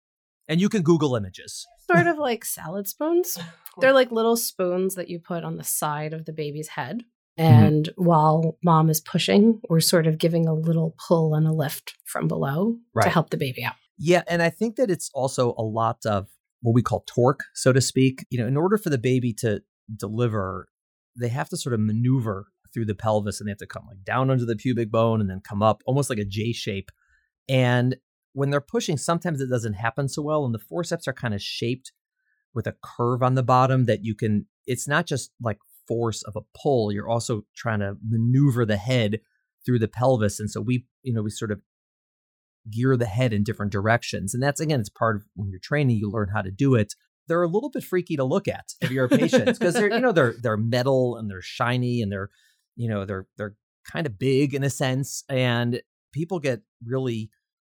And 0.49 0.58
you 0.58 0.70
can 0.70 0.81
Google 0.81 1.17
images. 1.17 1.67
Sort 1.87 2.06
of 2.06 2.17
like 2.17 2.46
salad 2.46 2.88
spoons. 2.88 3.38
They're 3.79 3.93
like 3.93 4.11
little 4.11 4.37
spoons 4.37 4.94
that 4.94 5.11
you 5.11 5.19
put 5.19 5.44
on 5.44 5.58
the 5.58 5.64
side 5.64 6.14
of 6.14 6.25
the 6.25 6.32
baby's 6.32 6.69
head. 6.69 7.05
Mm-hmm. 7.38 7.64
And 7.64 7.88
while 7.96 8.58
mom 8.64 8.90
is 8.90 9.00
pushing, 9.00 9.61
we're 9.69 9.81
sort 9.81 10.06
of 10.06 10.19
giving 10.19 10.46
a 10.46 10.55
little 10.55 10.96
pull 11.06 11.35
and 11.35 11.46
a 11.46 11.52
lift 11.52 11.94
from 12.05 12.26
below 12.26 12.76
to 13.00 13.08
help 13.08 13.31
the 13.31 13.37
baby 13.37 13.64
out. 13.64 13.75
Yeah, 13.96 14.23
and 14.29 14.43
I 14.43 14.50
think 14.50 14.76
that 14.76 14.90
it's 14.90 15.11
also 15.14 15.55
a 15.56 15.62
lot 15.62 16.05
of 16.06 16.29
what 16.62 16.75
we 16.75 16.82
call 16.82 17.05
torque, 17.06 17.44
so 17.55 17.73
to 17.73 17.81
speak. 17.81 18.26
You 18.31 18.38
know, 18.38 18.46
in 18.46 18.56
order 18.56 18.79
for 18.79 18.90
the 18.90 18.99
baby 18.99 19.32
to 19.35 19.62
deliver, 19.96 20.69
they 21.17 21.29
have 21.29 21.49
to 21.50 21.56
sort 21.56 21.75
of 21.75 21.81
maneuver 21.81 22.49
through 22.73 22.87
the 22.87 22.94
pelvis 22.94 23.40
and 23.40 23.49
they 23.49 23.50
have 23.50 23.58
to 23.58 23.67
come 23.67 23.85
like 23.88 24.05
down 24.05 24.31
under 24.31 24.44
the 24.44 24.56
pubic 24.56 24.90
bone 24.90 25.20
and 25.20 25.31
then 25.31 25.40
come 25.40 25.62
up 25.62 25.82
almost 25.87 26.11
like 26.11 26.18
a 26.18 26.25
J 26.25 26.52
shape. 26.52 26.90
And 27.49 27.97
when 28.33 28.50
they're 28.50 28.61
pushing, 28.61 28.97
sometimes 28.97 29.40
it 29.40 29.49
doesn't 29.49 29.75
happen 29.75 30.09
so 30.09 30.23
well. 30.23 30.45
And 30.45 30.54
the 30.54 30.59
forceps 30.59 31.09
are 31.09 31.12
kind 31.12 31.35
of 31.35 31.42
shaped 31.42 31.92
with 32.54 32.66
a 32.66 32.76
curve 32.83 33.23
on 33.23 33.35
the 33.35 33.42
bottom 33.42 33.87
that 33.87 34.04
you 34.04 34.14
can, 34.14 34.47
it's 34.66 34.87
not 34.87 35.07
just 35.07 35.30
like 35.40 35.59
force 35.88 36.23
of 36.23 36.37
a 36.37 36.42
pull, 36.62 36.92
you're 36.92 37.09
also 37.09 37.42
trying 37.57 37.80
to 37.80 37.97
maneuver 38.07 38.64
the 38.64 38.76
head 38.76 39.21
through 39.66 39.78
the 39.78 39.88
pelvis. 39.88 40.38
And 40.38 40.50
so 40.50 40.61
we, 40.61 40.87
you 41.02 41.12
know, 41.12 41.23
we 41.23 41.30
sort 41.30 41.50
of 41.50 41.61
gear 42.71 42.97
the 42.97 43.07
head 43.07 43.33
in 43.33 43.42
different 43.42 43.73
directions. 43.73 44.35
And 44.35 44.42
that's 44.42 44.61
again, 44.61 44.80
it's 44.80 44.88
part 44.88 45.16
of 45.16 45.23
when 45.35 45.50
you're 45.50 45.61
training, 45.61 45.97
you 45.97 46.11
learn 46.11 46.28
how 46.33 46.42
to 46.42 46.50
do 46.50 46.75
it. 46.75 46.95
They're 47.26 47.42
a 47.42 47.49
little 47.49 47.71
bit 47.71 47.85
freaky 47.85 48.16
to 48.16 48.25
look 48.25 48.49
at 48.49 48.66
if 48.80 48.90
you're 48.90 49.04
a 49.04 49.09
patient 49.09 49.47
because 49.47 49.75
they're, 49.75 49.92
you 49.92 50.00
know, 50.00 50.12
they're 50.12 50.35
they're 50.40 50.57
metal 50.57 51.16
and 51.16 51.30
they're 51.30 51.42
shiny 51.42 52.00
and 52.00 52.11
they're, 52.11 52.30
you 52.76 52.88
know, 52.88 53.04
they're 53.04 53.26
they're 53.37 53.54
kind 53.90 54.07
of 54.07 54.18
big 54.18 54.54
in 54.54 54.62
a 54.64 54.71
sense. 54.71 55.25
And 55.28 55.83
people 56.12 56.38
get 56.38 56.62
really 56.85 57.30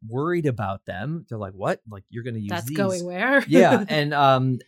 worried 0.07 0.45
about 0.45 0.85
them. 0.85 1.25
They're 1.29 1.37
like, 1.37 1.53
what? 1.53 1.81
Like 1.89 2.03
you're 2.09 2.23
gonna 2.23 2.39
use 2.39 2.49
That's 2.49 2.65
these. 2.65 2.77
going 2.77 3.05
where? 3.05 3.43
yeah. 3.47 3.83
And 3.89 4.13
um 4.13 4.59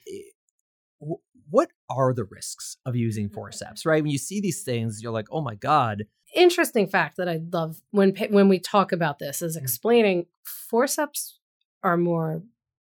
what 1.49 1.71
are 1.89 2.13
the 2.13 2.25
risks 2.25 2.77
of 2.85 2.95
using 2.95 3.25
mm-hmm. 3.25 3.35
forceps, 3.35 3.85
right? 3.85 4.01
When 4.01 4.11
you 4.11 4.17
see 4.17 4.41
these 4.41 4.63
things, 4.63 5.01
you're 5.01 5.11
like, 5.11 5.27
oh 5.31 5.41
my 5.41 5.55
God. 5.55 6.05
Interesting 6.35 6.87
fact 6.87 7.17
that 7.17 7.29
I 7.29 7.39
love 7.51 7.81
when 7.91 8.15
when 8.29 8.49
we 8.49 8.59
talk 8.59 8.91
about 8.91 9.19
this 9.19 9.41
is 9.41 9.55
mm-hmm. 9.55 9.63
explaining 9.63 10.25
forceps 10.43 11.39
are 11.83 11.97
more 11.97 12.43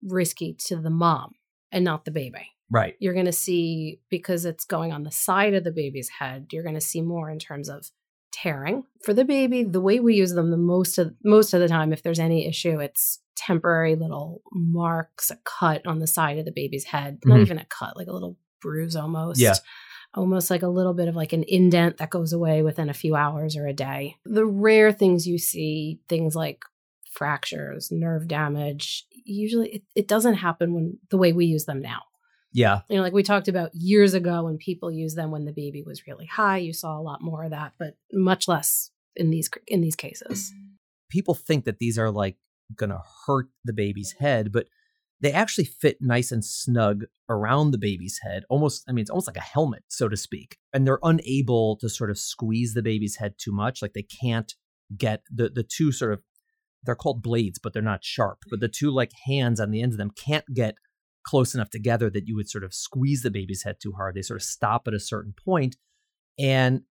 risky 0.02 0.54
to 0.66 0.76
the 0.76 0.90
mom 0.90 1.32
and 1.70 1.84
not 1.84 2.04
the 2.04 2.10
baby. 2.10 2.50
Right. 2.70 2.96
You're 3.00 3.14
going 3.14 3.26
to 3.26 3.32
see 3.32 4.00
because 4.08 4.44
it's 4.44 4.64
going 4.64 4.92
on 4.92 5.02
the 5.02 5.10
side 5.10 5.54
of 5.54 5.64
the 5.64 5.72
baby's 5.72 6.08
head, 6.08 6.46
you're 6.52 6.62
going 6.62 6.74
to 6.74 6.80
see 6.80 7.02
more 7.02 7.30
in 7.30 7.38
terms 7.38 7.68
of 7.68 7.90
tearing. 8.32 8.84
For 9.04 9.12
the 9.14 9.24
baby, 9.24 9.62
the 9.64 9.80
way 9.80 10.00
we 10.00 10.14
use 10.14 10.32
them 10.32 10.50
the 10.50 10.56
most 10.56 10.98
of 10.98 11.14
most 11.24 11.52
of 11.54 11.60
the 11.60 11.68
time 11.68 11.92
if 11.92 12.02
there's 12.02 12.18
any 12.18 12.46
issue, 12.46 12.80
it's 12.80 13.20
temporary 13.36 13.94
little 13.96 14.42
marks, 14.52 15.30
a 15.30 15.36
cut 15.44 15.86
on 15.86 15.98
the 15.98 16.06
side 16.06 16.38
of 16.38 16.44
the 16.44 16.52
baby's 16.52 16.84
head. 16.84 17.18
Not 17.24 17.38
Mhm. 17.38 17.42
even 17.42 17.58
a 17.58 17.64
cut, 17.66 17.96
like 17.96 18.06
a 18.08 18.12
little 18.12 18.36
bruise 18.60 18.94
almost. 18.96 19.40
Yeah. 19.40 19.54
Almost 20.14 20.50
like 20.50 20.62
a 20.62 20.68
little 20.68 20.92
bit 20.94 21.08
of 21.08 21.16
like 21.16 21.32
an 21.32 21.44
indent 21.48 21.96
that 21.96 22.10
goes 22.10 22.32
away 22.32 22.62
within 22.62 22.88
a 22.90 22.94
few 22.94 23.14
hours 23.16 23.56
or 23.56 23.66
a 23.66 23.72
day. 23.72 24.16
The 24.24 24.46
rare 24.46 24.92
things 24.92 25.26
you 25.26 25.38
see, 25.38 26.00
things 26.08 26.36
like 26.36 26.62
fractures, 27.10 27.90
nerve 27.90 28.28
damage, 28.28 29.06
usually 29.24 29.68
it, 29.76 29.82
it 29.94 30.08
doesn't 30.08 30.34
happen 30.34 30.74
when 30.74 30.98
the 31.10 31.16
way 31.18 31.32
we 31.32 31.46
use 31.46 31.64
them 31.64 31.80
now. 31.80 32.02
Yeah. 32.52 32.80
You 32.88 32.96
know, 32.96 33.02
like 33.02 33.12
we 33.12 33.22
talked 33.22 33.48
about 33.48 33.74
years 33.74 34.14
ago 34.14 34.44
when 34.44 34.58
people 34.58 34.90
used 34.90 35.16
them 35.16 35.30
when 35.30 35.44
the 35.44 35.52
baby 35.52 35.82
was 35.82 36.06
really 36.06 36.26
high, 36.26 36.58
you 36.58 36.72
saw 36.72 36.98
a 36.98 37.02
lot 37.02 37.22
more 37.22 37.44
of 37.44 37.50
that, 37.50 37.72
but 37.78 37.96
much 38.12 38.48
less 38.48 38.90
in 39.16 39.30
these 39.30 39.50
in 39.66 39.80
these 39.80 39.96
cases. 39.96 40.52
People 41.10 41.34
think 41.34 41.64
that 41.64 41.78
these 41.78 41.98
are 41.98 42.10
like 42.10 42.36
going 42.76 42.90
to 42.90 43.02
hurt 43.26 43.48
the 43.64 43.72
baby's 43.72 44.14
head, 44.18 44.52
but 44.52 44.66
they 45.20 45.32
actually 45.32 45.64
fit 45.64 45.98
nice 46.00 46.32
and 46.32 46.44
snug 46.44 47.04
around 47.28 47.70
the 47.70 47.78
baby's 47.78 48.18
head. 48.22 48.42
Almost, 48.50 48.84
I 48.88 48.92
mean, 48.92 49.02
it's 49.02 49.10
almost 49.10 49.28
like 49.28 49.36
a 49.36 49.40
helmet, 49.40 49.84
so 49.88 50.08
to 50.08 50.16
speak. 50.16 50.58
And 50.72 50.86
they're 50.86 50.98
unable 51.02 51.76
to 51.76 51.88
sort 51.88 52.10
of 52.10 52.18
squeeze 52.18 52.74
the 52.74 52.82
baby's 52.82 53.16
head 53.16 53.34
too 53.38 53.52
much. 53.52 53.82
Like 53.82 53.92
they 53.92 54.02
can't 54.02 54.52
get 54.96 55.22
the 55.30 55.48
the 55.48 55.62
two 55.62 55.92
sort 55.92 56.12
of 56.12 56.20
they're 56.84 56.96
called 56.96 57.22
blades, 57.22 57.58
but 57.58 57.72
they're 57.72 57.82
not 57.82 58.04
sharp. 58.04 58.38
But 58.50 58.60
the 58.60 58.68
two 58.68 58.90
like 58.90 59.12
hands 59.26 59.60
on 59.60 59.70
the 59.70 59.80
ends 59.80 59.94
of 59.94 59.98
them 59.98 60.10
can't 60.10 60.44
get 60.52 60.74
close 61.24 61.54
enough 61.54 61.70
together 61.70 62.10
that 62.10 62.26
you 62.26 62.34
would 62.36 62.48
sort 62.48 62.64
of 62.64 62.74
squeeze 62.74 63.22
the 63.22 63.30
baby's 63.30 63.62
head 63.62 63.76
too 63.80 63.92
hard. 63.92 64.14
They 64.14 64.22
sort 64.22 64.40
of 64.40 64.46
stop 64.46 64.86
at 64.86 64.94
a 64.94 65.00
certain 65.00 65.34
point. 65.44 65.76
And 66.38 66.82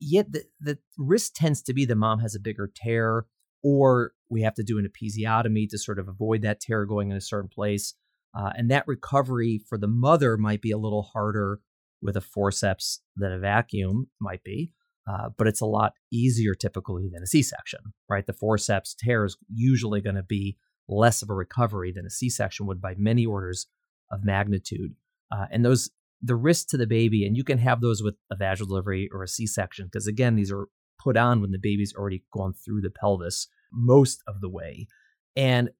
yet 0.00 0.32
the, 0.32 0.44
the 0.60 0.78
risk 0.98 1.34
tends 1.34 1.62
to 1.62 1.74
be 1.74 1.84
the 1.84 1.94
mom 1.94 2.20
has 2.20 2.34
a 2.34 2.40
bigger 2.40 2.70
tear 2.74 3.26
or 3.62 4.12
we 4.28 4.42
have 4.42 4.54
to 4.54 4.62
do 4.62 4.78
an 4.78 4.88
episiotomy 4.88 5.68
to 5.68 5.78
sort 5.78 5.98
of 5.98 6.08
avoid 6.08 6.42
that 6.42 6.60
tear 6.60 6.84
going 6.84 7.10
in 7.10 7.16
a 7.16 7.20
certain 7.20 7.48
place. 7.48 7.94
Uh, 8.34 8.50
and 8.56 8.70
that 8.70 8.86
recovery 8.86 9.62
for 9.68 9.76
the 9.76 9.86
mother 9.86 10.36
might 10.36 10.62
be 10.62 10.70
a 10.70 10.78
little 10.78 11.02
harder 11.02 11.60
with 12.00 12.16
a 12.16 12.20
forceps 12.20 13.00
than 13.16 13.30
a 13.30 13.38
vacuum 13.38 14.08
might 14.20 14.42
be. 14.42 14.72
Uh, 15.08 15.28
but 15.36 15.46
it's 15.46 15.60
a 15.60 15.66
lot 15.66 15.92
easier 16.12 16.54
typically 16.54 17.10
than 17.12 17.22
a 17.22 17.26
C-section, 17.26 17.80
right? 18.08 18.26
The 18.26 18.32
forceps 18.32 18.94
tear 18.94 19.24
is 19.24 19.36
usually 19.52 20.00
going 20.00 20.16
to 20.16 20.22
be 20.22 20.56
less 20.88 21.22
of 21.22 21.30
a 21.30 21.34
recovery 21.34 21.92
than 21.92 22.06
a 22.06 22.10
C-section 22.10 22.66
would 22.66 22.80
by 22.80 22.94
many 22.96 23.24
orders 23.24 23.66
of 24.10 24.24
magnitude. 24.24 24.94
Uh, 25.30 25.46
and 25.50 25.64
those 25.64 25.90
the 26.24 26.36
risk 26.36 26.68
to 26.68 26.76
the 26.76 26.86
baby, 26.86 27.26
and 27.26 27.36
you 27.36 27.42
can 27.42 27.58
have 27.58 27.80
those 27.80 28.02
with 28.02 28.14
a 28.30 28.36
vaginal 28.36 28.68
delivery 28.68 29.08
or 29.12 29.22
a 29.22 29.28
C-section, 29.28 29.86
because 29.86 30.06
again, 30.06 30.36
these 30.36 30.52
are 30.52 30.68
put 31.02 31.16
on 31.16 31.40
when 31.40 31.50
the 31.50 31.58
baby's 31.58 31.94
already 31.96 32.22
gone 32.32 32.52
through 32.52 32.80
the 32.80 32.90
pelvis 32.90 33.48
most 33.72 34.22
of 34.28 34.40
the 34.40 34.48
way. 34.48 34.86
And 35.34 35.70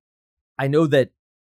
I 0.58 0.66
know 0.66 0.86
that 0.88 1.10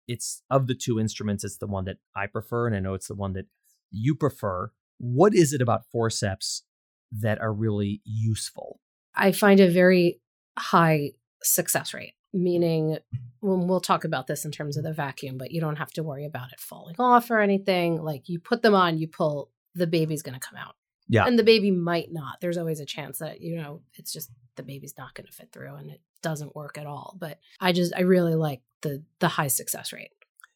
it's 0.07 0.43
of 0.51 0.67
the 0.67 0.75
two 0.75 0.99
instruments, 0.99 1.43
it's 1.43 1.57
the 1.57 1.65
one 1.65 1.85
that 1.85 1.97
I 2.15 2.27
prefer, 2.27 2.67
and 2.67 2.75
I 2.75 2.79
know 2.79 2.93
it's 2.93 3.07
the 3.07 3.15
one 3.15 3.33
that 3.33 3.47
you 3.89 4.13
prefer. 4.13 4.71
What 4.99 5.33
is 5.33 5.51
it 5.51 5.61
about 5.61 5.89
forceps 5.91 6.63
that 7.11 7.41
are 7.41 7.53
really 7.53 8.01
useful? 8.03 8.79
I 9.15 9.31
find 9.31 9.59
a 9.59 9.69
very 9.69 10.19
high 10.59 11.13
success 11.41 11.93
rate, 11.93 12.13
meaning 12.35 12.97
when 13.39 13.67
we'll 13.67 13.79
talk 13.79 14.03
about 14.03 14.27
this 14.27 14.45
in 14.45 14.51
terms 14.51 14.77
of 14.77 14.83
the 14.83 14.93
vacuum, 14.93 15.37
but 15.37 15.51
you 15.51 15.61
don't 15.61 15.77
have 15.77 15.91
to 15.93 16.03
worry 16.03 16.25
about 16.25 16.51
it 16.51 16.59
falling 16.59 16.95
off 16.99 17.31
or 17.31 17.39
anything. 17.39 18.01
Like 18.01 18.27
you 18.27 18.39
put 18.39 18.61
them 18.61 18.75
on, 18.75 18.97
you 18.97 19.07
pull, 19.07 19.49
the 19.73 19.87
baby's 19.87 20.21
going 20.21 20.39
to 20.39 20.45
come 20.45 20.57
out. 20.57 20.75
Yeah. 21.07 21.25
And 21.25 21.37
the 21.37 21.43
baby 21.43 21.71
might 21.71 22.11
not. 22.11 22.41
There's 22.41 22.57
always 22.57 22.79
a 22.79 22.85
chance 22.85 23.19
that, 23.19 23.39
you 23.39 23.57
know, 23.57 23.81
it's 23.93 24.11
just 24.11 24.31
the 24.55 24.63
baby's 24.63 24.95
not 24.97 25.13
going 25.13 25.27
to 25.27 25.31
fit 25.33 25.51
through 25.51 25.75
and 25.75 25.91
it 25.91 26.01
doesn't 26.23 26.55
work 26.55 26.77
at 26.77 26.87
all. 26.87 27.15
But 27.19 27.39
I 27.59 27.71
just, 27.71 27.93
I 27.95 28.01
really 28.01 28.35
like 28.35 28.61
the 28.81 29.03
the 29.19 29.27
high 29.27 29.47
success 29.47 29.93
rate. 29.93 30.11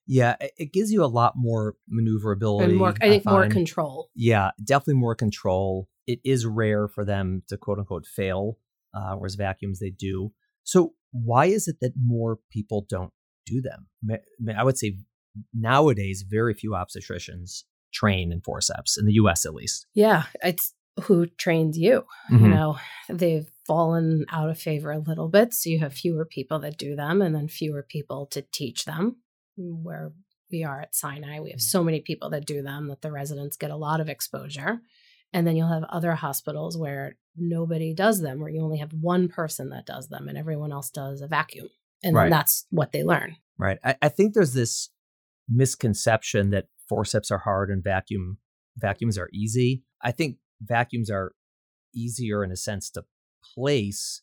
Yeah, 0.07 0.37
it 0.39 0.73
gives 0.73 0.91
you 0.91 1.03
a 1.03 1.05
lot 1.05 1.33
more 1.35 1.75
maneuverability. 1.87 2.71
And 2.71 2.77
more, 2.79 2.95
I 2.99 3.09
think 3.09 3.27
I 3.27 3.31
more 3.31 3.47
control. 3.47 4.09
Yeah, 4.15 4.49
definitely 4.63 4.95
more 4.95 5.13
control. 5.13 5.87
It 6.07 6.19
is 6.23 6.47
rare 6.47 6.87
for 6.87 7.05
them 7.05 7.43
to 7.49 7.57
quote 7.57 7.77
unquote 7.77 8.07
fail, 8.07 8.57
uh, 8.95 9.13
whereas 9.13 9.35
vacuums 9.35 9.77
they 9.79 9.91
do. 9.91 10.33
So 10.63 10.93
why 11.11 11.45
is 11.45 11.67
it 11.67 11.77
that 11.81 11.93
more 12.01 12.39
people 12.51 12.85
don't 12.89 13.11
do 13.45 13.61
them? 13.61 13.87
I 14.57 14.63
would 14.63 14.77
say 14.77 14.97
nowadays, 15.53 16.23
very 16.27 16.53
few 16.53 16.71
obstetricians 16.71 17.63
train 17.93 18.31
in 18.31 18.41
forceps 18.41 18.97
in 18.97 19.05
the 19.05 19.13
U.S. 19.13 19.45
at 19.45 19.53
least. 19.53 19.87
Yeah, 19.93 20.23
it's 20.43 20.73
who 21.03 21.27
trains 21.27 21.77
you. 21.77 22.03
Mm-hmm. 22.31 22.45
You 22.45 22.51
know, 22.51 22.77
they've 23.07 23.49
fallen 23.65 24.25
out 24.31 24.49
of 24.49 24.59
favor 24.59 24.91
a 24.91 24.99
little 24.99 25.29
bit, 25.29 25.53
so 25.53 25.69
you 25.69 25.79
have 25.79 25.93
fewer 25.93 26.25
people 26.25 26.59
that 26.59 26.77
do 26.77 26.95
them, 26.95 27.21
and 27.21 27.33
then 27.33 27.47
fewer 27.47 27.83
people 27.87 28.25
to 28.27 28.43
teach 28.51 28.85
them 28.85 29.17
where 29.55 30.11
we 30.51 30.63
are 30.63 30.81
at 30.81 30.95
Sinai, 30.95 31.39
we 31.39 31.51
have 31.51 31.61
so 31.61 31.83
many 31.83 32.01
people 32.01 32.31
that 32.31 32.45
do 32.45 32.61
them 32.63 32.87
that 32.87 33.01
the 33.01 33.11
residents 33.11 33.55
get 33.55 33.71
a 33.71 33.75
lot 33.75 34.01
of 34.01 34.09
exposure. 34.09 34.79
And 35.33 35.45
then 35.45 35.55
you'll 35.55 35.67
have 35.71 35.83
other 35.83 36.13
hospitals 36.15 36.77
where 36.77 37.15
nobody 37.35 37.93
does 37.93 38.21
them, 38.21 38.39
where 38.39 38.49
you 38.49 38.61
only 38.61 38.79
have 38.79 38.93
one 38.93 39.27
person 39.27 39.69
that 39.69 39.85
does 39.85 40.09
them 40.09 40.27
and 40.27 40.37
everyone 40.37 40.71
else 40.71 40.89
does 40.89 41.21
a 41.21 41.27
vacuum. 41.27 41.69
And 42.03 42.15
right. 42.15 42.29
that's 42.29 42.65
what 42.69 42.91
they 42.91 43.03
learn. 43.03 43.35
Right. 43.57 43.77
I, 43.83 43.95
I 44.01 44.09
think 44.09 44.33
there's 44.33 44.53
this 44.53 44.89
misconception 45.47 46.49
that 46.51 46.67
forceps 46.87 47.29
are 47.29 47.39
hard 47.39 47.69
and 47.69 47.83
vacuum 47.83 48.37
vacuums 48.77 49.17
are 49.17 49.29
easy. 49.33 49.83
I 50.01 50.11
think 50.11 50.37
vacuums 50.61 51.09
are 51.09 51.33
easier 51.93 52.43
in 52.43 52.51
a 52.51 52.55
sense 52.55 52.89
to 52.91 53.03
place, 53.53 54.21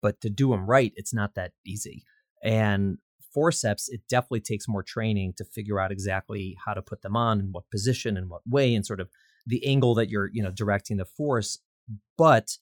but 0.00 0.20
to 0.22 0.30
do 0.30 0.50
them 0.50 0.66
right, 0.66 0.92
it's 0.96 1.14
not 1.14 1.34
that 1.34 1.52
easy. 1.66 2.04
And 2.42 2.98
forceps, 3.32 3.88
it 3.88 4.00
definitely 4.08 4.40
takes 4.40 4.68
more 4.68 4.82
training 4.82 5.34
to 5.36 5.44
figure 5.44 5.80
out 5.80 5.92
exactly 5.92 6.56
how 6.64 6.74
to 6.74 6.82
put 6.82 7.02
them 7.02 7.16
on 7.16 7.40
and 7.40 7.52
what 7.52 7.70
position 7.70 8.16
and 8.16 8.30
what 8.30 8.42
way 8.46 8.74
and 8.74 8.86
sort 8.86 9.00
of 9.00 9.08
the 9.46 9.64
angle 9.66 9.94
that 9.94 10.08
you're, 10.08 10.30
you 10.32 10.42
know, 10.42 10.50
directing 10.50 10.96
the 10.96 11.04
force. 11.04 11.58
But 12.16 12.58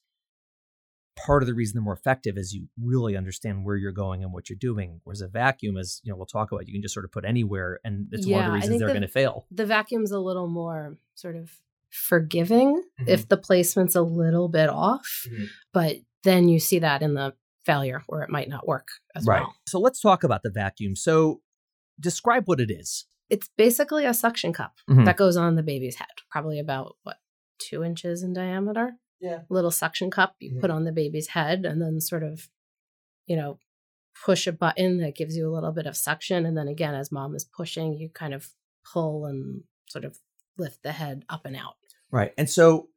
part 1.17 1.41
of 1.41 1.47
the 1.47 1.53
reason 1.53 1.75
they're 1.75 1.83
more 1.83 1.93
effective 1.93 2.37
is 2.37 2.53
you 2.53 2.67
really 2.81 3.17
understand 3.17 3.65
where 3.65 3.75
you're 3.75 3.91
going 3.91 4.23
and 4.23 4.31
what 4.31 4.49
you're 4.49 4.57
doing. 4.59 5.01
Whereas 5.03 5.21
a 5.21 5.27
vacuum, 5.27 5.77
as 5.77 5.99
you 6.03 6.11
know, 6.11 6.15
we'll 6.15 6.25
talk 6.27 6.51
about, 6.51 6.67
you 6.67 6.73
can 6.73 6.81
just 6.81 6.93
sort 6.93 7.05
of 7.05 7.11
put 7.11 7.25
anywhere, 7.25 7.79
and 7.83 8.07
it's 8.11 8.25
yeah, 8.25 8.37
one 8.37 8.45
of 8.45 8.51
the 8.51 8.55
reasons 8.55 8.79
they're 8.79 8.87
the, 8.87 8.93
going 8.93 9.01
to 9.01 9.07
fail. 9.07 9.45
The 9.51 9.65
vacuum's 9.65 10.11
a 10.11 10.19
little 10.19 10.47
more 10.47 10.97
sort 11.15 11.35
of 11.35 11.51
forgiving 11.89 12.75
mm-hmm. 12.75 13.09
if 13.09 13.27
the 13.27 13.37
placement's 13.37 13.95
a 13.95 14.01
little 14.01 14.49
bit 14.49 14.69
off, 14.69 15.25
mm-hmm. 15.27 15.45
but 15.73 15.97
then 16.23 16.47
you 16.47 16.59
see 16.59 16.79
that 16.79 17.01
in 17.01 17.13
the 17.15 17.33
failure 17.65 18.03
where 18.07 18.21
it 18.21 18.29
might 18.29 18.49
not 18.49 18.67
work 18.67 18.87
as 19.15 19.25
right. 19.25 19.41
well. 19.41 19.55
So 19.67 19.79
let's 19.79 19.99
talk 19.99 20.23
about 20.23 20.43
the 20.43 20.49
vacuum. 20.49 20.95
So 20.95 21.41
describe 21.99 22.43
what 22.45 22.59
it 22.59 22.71
is. 22.71 23.05
It's 23.29 23.49
basically 23.57 24.05
a 24.05 24.13
suction 24.13 24.53
cup 24.53 24.75
mm-hmm. 24.89 25.05
that 25.05 25.17
goes 25.17 25.37
on 25.37 25.55
the 25.55 25.63
baby's 25.63 25.95
head, 25.95 26.07
probably 26.29 26.59
about 26.59 26.95
what, 27.03 27.17
two 27.59 27.83
inches 27.83 28.23
in 28.23 28.33
diameter? 28.33 28.93
Yeah. 29.19 29.41
Little 29.49 29.71
suction 29.71 30.11
cup 30.11 30.35
you 30.39 30.51
mm-hmm. 30.51 30.61
put 30.61 30.69
on 30.69 30.83
the 30.83 30.91
baby's 30.91 31.29
head 31.29 31.65
and 31.65 31.81
then 31.81 31.99
sort 31.99 32.23
of, 32.23 32.49
you 33.25 33.35
know, 33.35 33.59
push 34.25 34.47
a 34.47 34.51
button 34.51 34.99
that 34.99 35.15
gives 35.15 35.35
you 35.35 35.49
a 35.49 35.53
little 35.53 35.71
bit 35.71 35.85
of 35.85 35.97
suction. 35.97 36.45
And 36.45 36.57
then 36.57 36.67
again, 36.67 36.95
as 36.95 37.11
mom 37.11 37.35
is 37.35 37.43
pushing, 37.45 37.93
you 37.93 38.09
kind 38.09 38.33
of 38.33 38.49
pull 38.91 39.25
and 39.25 39.63
sort 39.89 40.05
of 40.05 40.17
lift 40.57 40.83
the 40.83 40.91
head 40.91 41.25
up 41.29 41.45
and 41.45 41.55
out. 41.55 41.75
Right. 42.11 42.31
And 42.37 42.49
so 42.49 42.89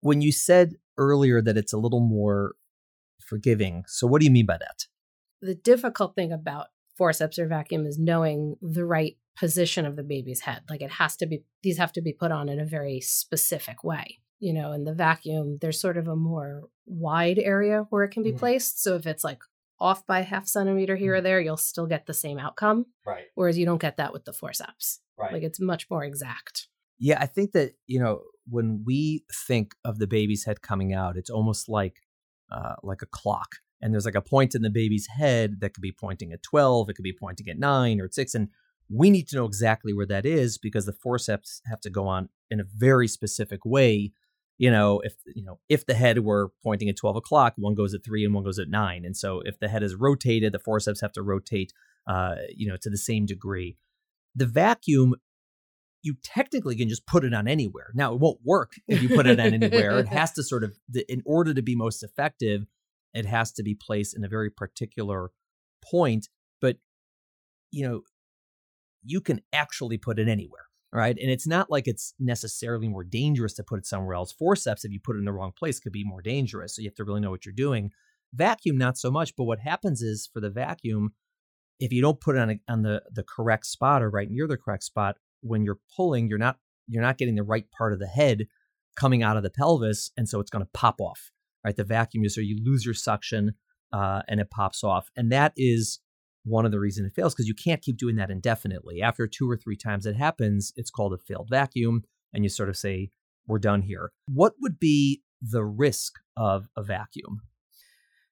when 0.00 0.20
you 0.20 0.32
said 0.32 0.74
earlier 0.96 1.40
that 1.40 1.56
it's 1.56 1.72
a 1.72 1.78
little 1.78 2.00
more 2.00 2.54
forgiving. 3.28 3.84
So, 3.86 4.06
what 4.06 4.20
do 4.20 4.26
you 4.26 4.32
mean 4.32 4.46
by 4.46 4.58
that? 4.58 4.86
The 5.40 5.54
difficult 5.54 6.14
thing 6.14 6.32
about 6.32 6.66
forceps 6.98 7.38
or 7.38 7.46
vacuum 7.46 7.86
is 7.86 7.98
knowing 7.98 8.56
the 8.60 8.84
right 8.84 9.16
position 9.38 9.86
of 9.86 9.96
the 9.96 10.02
baby's 10.02 10.40
head. 10.40 10.62
Like 10.68 10.82
it 10.82 10.90
has 10.90 11.16
to 11.16 11.26
be, 11.26 11.44
these 11.62 11.78
have 11.78 11.92
to 11.92 12.02
be 12.02 12.12
put 12.12 12.32
on 12.32 12.48
in 12.48 12.58
a 12.58 12.66
very 12.66 13.00
specific 13.00 13.84
way. 13.84 14.18
You 14.40 14.52
know, 14.52 14.72
in 14.72 14.84
the 14.84 14.94
vacuum, 14.94 15.58
there's 15.60 15.80
sort 15.80 15.96
of 15.96 16.08
a 16.08 16.16
more 16.16 16.64
wide 16.86 17.38
area 17.38 17.86
where 17.90 18.04
it 18.04 18.10
can 18.10 18.22
be 18.22 18.30
mm-hmm. 18.30 18.38
placed. 18.38 18.82
So 18.82 18.96
if 18.96 19.06
it's 19.06 19.24
like 19.24 19.40
off 19.80 20.06
by 20.06 20.22
half 20.22 20.46
centimeter 20.46 20.96
here 20.96 21.12
mm-hmm. 21.12 21.18
or 21.18 21.22
there, 21.22 21.40
you'll 21.40 21.56
still 21.56 21.86
get 21.86 22.06
the 22.06 22.14
same 22.14 22.38
outcome. 22.38 22.86
Right. 23.06 23.24
Whereas 23.34 23.56
you 23.56 23.64
don't 23.64 23.80
get 23.80 23.96
that 23.96 24.12
with 24.12 24.24
the 24.24 24.32
forceps. 24.32 25.00
Right. 25.16 25.32
Like 25.32 25.42
it's 25.42 25.60
much 25.60 25.88
more 25.90 26.04
exact. 26.04 26.68
Yeah, 26.98 27.18
I 27.20 27.26
think 27.26 27.52
that, 27.52 27.74
you 27.86 28.00
know, 28.00 28.22
when 28.48 28.82
we 28.84 29.24
think 29.46 29.74
of 29.84 29.98
the 29.98 30.06
baby's 30.08 30.44
head 30.44 30.62
coming 30.62 30.92
out, 30.92 31.16
it's 31.16 31.30
almost 31.30 31.68
like 31.68 31.96
uh, 32.50 32.74
like 32.82 33.02
a 33.02 33.06
clock. 33.06 33.56
And 33.80 33.92
there's 33.92 34.04
like 34.04 34.14
a 34.14 34.22
point 34.22 34.54
in 34.54 34.62
the 34.62 34.70
baby's 34.70 35.06
head 35.06 35.60
that 35.60 35.74
could 35.74 35.82
be 35.82 35.92
pointing 35.92 36.32
at 36.32 36.42
12, 36.42 36.90
it 36.90 36.94
could 36.94 37.02
be 37.02 37.16
pointing 37.18 37.48
at 37.48 37.58
9 37.58 38.00
or 38.00 38.04
at 38.06 38.14
6. 38.14 38.34
And 38.34 38.48
we 38.90 39.10
need 39.10 39.28
to 39.28 39.36
know 39.36 39.44
exactly 39.44 39.92
where 39.92 40.06
that 40.06 40.26
is 40.26 40.58
because 40.58 40.86
the 40.86 40.92
forceps 40.92 41.60
have 41.66 41.80
to 41.82 41.90
go 41.90 42.06
on 42.06 42.28
in 42.50 42.60
a 42.60 42.64
very 42.64 43.06
specific 43.06 43.64
way. 43.64 44.12
You 44.56 44.70
know, 44.72 45.00
if 45.04 45.14
you 45.36 45.44
know 45.44 45.60
if 45.68 45.86
the 45.86 45.94
head 45.94 46.24
were 46.24 46.50
pointing 46.64 46.88
at 46.88 46.96
12 46.96 47.16
o'clock, 47.16 47.54
one 47.56 47.74
goes 47.74 47.94
at 47.94 48.04
3 48.04 48.24
and 48.24 48.34
one 48.34 48.44
goes 48.44 48.58
at 48.58 48.68
9. 48.68 49.04
And 49.04 49.16
so 49.16 49.40
if 49.44 49.58
the 49.60 49.68
head 49.68 49.82
is 49.82 49.94
rotated, 49.94 50.52
the 50.52 50.58
forceps 50.58 51.00
have 51.00 51.12
to 51.12 51.22
rotate 51.22 51.72
uh, 52.08 52.36
you 52.56 52.66
know, 52.66 52.76
to 52.80 52.90
the 52.90 52.96
same 52.96 53.26
degree. 53.26 53.76
The 54.34 54.46
vacuum 54.46 55.14
you 56.02 56.14
technically 56.22 56.76
can 56.76 56.88
just 56.88 57.06
put 57.06 57.24
it 57.24 57.34
on 57.34 57.48
anywhere. 57.48 57.90
Now, 57.94 58.14
it 58.14 58.20
won't 58.20 58.38
work 58.44 58.72
if 58.86 59.02
you 59.02 59.08
put 59.08 59.26
it 59.26 59.38
on 59.38 59.52
anywhere. 59.52 59.98
It 59.98 60.08
has 60.18 60.32
to 60.32 60.42
sort 60.42 60.64
of, 60.64 60.78
in 61.08 61.22
order 61.26 61.52
to 61.52 61.60
be 61.60 61.74
most 61.74 62.02
effective, 62.02 62.66
it 63.14 63.26
has 63.26 63.52
to 63.52 63.62
be 63.62 63.74
placed 63.74 64.16
in 64.16 64.24
a 64.24 64.28
very 64.28 64.50
particular 64.50 65.30
point. 65.82 66.28
But, 66.60 66.76
you 67.70 67.86
know, 67.88 68.02
you 69.04 69.20
can 69.20 69.40
actually 69.52 69.98
put 69.98 70.18
it 70.18 70.28
anywhere, 70.28 70.66
right? 70.92 71.16
And 71.20 71.30
it's 71.30 71.46
not 71.46 71.70
like 71.70 71.86
it's 71.86 72.14
necessarily 72.18 72.88
more 72.88 73.04
dangerous 73.04 73.54
to 73.54 73.62
put 73.62 73.78
it 73.78 73.86
somewhere 73.86 74.14
else. 74.14 74.32
Forceps, 74.32 74.84
if 74.84 74.92
you 74.92 75.00
put 75.02 75.16
it 75.16 75.20
in 75.20 75.24
the 75.24 75.32
wrong 75.32 75.52
place, 75.56 75.80
could 75.80 75.92
be 75.92 76.04
more 76.04 76.22
dangerous. 76.22 76.76
So 76.76 76.82
you 76.82 76.88
have 76.88 76.96
to 76.96 77.04
really 77.04 77.20
know 77.20 77.30
what 77.30 77.46
you're 77.46 77.54
doing. 77.54 77.90
Vacuum, 78.34 78.76
not 78.76 78.98
so 78.98 79.10
much. 79.10 79.34
But 79.36 79.44
what 79.44 79.60
happens 79.60 80.02
is 80.02 80.28
for 80.32 80.40
the 80.40 80.50
vacuum, 80.50 81.12
if 81.80 81.92
you 81.92 82.02
don't 82.02 82.20
put 82.20 82.36
it 82.36 82.40
on 82.40 82.50
a, 82.50 82.60
on 82.68 82.82
the 82.82 83.02
the 83.12 83.22
correct 83.22 83.66
spot 83.66 84.02
or 84.02 84.10
right 84.10 84.30
near 84.30 84.46
the 84.46 84.56
correct 84.56 84.82
spot, 84.82 85.16
when 85.40 85.64
you're 85.64 85.78
pulling, 85.96 86.28
you're 86.28 86.38
not 86.38 86.56
you're 86.88 87.02
not 87.02 87.18
getting 87.18 87.36
the 87.36 87.42
right 87.42 87.66
part 87.70 87.92
of 87.92 88.00
the 88.00 88.06
head 88.06 88.46
coming 88.96 89.22
out 89.22 89.36
of 89.36 89.42
the 89.42 89.50
pelvis, 89.50 90.10
and 90.16 90.28
so 90.28 90.40
it's 90.40 90.50
going 90.50 90.64
to 90.64 90.70
pop 90.74 91.00
off. 91.00 91.30
Right, 91.64 91.76
the 91.76 91.84
vacuum 91.84 92.28
so 92.28 92.40
you 92.40 92.56
lose 92.64 92.84
your 92.84 92.94
suction 92.94 93.54
uh, 93.92 94.22
and 94.28 94.40
it 94.40 94.50
pops 94.50 94.84
off, 94.84 95.10
and 95.16 95.32
that 95.32 95.52
is 95.56 96.00
one 96.44 96.64
of 96.64 96.72
the 96.72 96.80
reasons 96.80 97.08
it 97.08 97.14
fails 97.14 97.34
because 97.34 97.48
you 97.48 97.54
can't 97.54 97.82
keep 97.82 97.96
doing 97.96 98.16
that 98.16 98.30
indefinitely. 98.30 99.02
After 99.02 99.26
two 99.26 99.50
or 99.50 99.56
three 99.56 99.76
times 99.76 100.06
it 100.06 100.16
happens, 100.16 100.72
it's 100.76 100.90
called 100.90 101.12
a 101.12 101.18
failed 101.18 101.48
vacuum, 101.50 102.04
and 102.32 102.44
you 102.44 102.48
sort 102.48 102.68
of 102.68 102.76
say, 102.76 103.10
"We're 103.46 103.58
done 103.58 103.82
here." 103.82 104.12
What 104.26 104.54
would 104.60 104.78
be 104.78 105.22
the 105.42 105.64
risk 105.64 106.14
of 106.36 106.68
a 106.76 106.82
vacuum? 106.82 107.42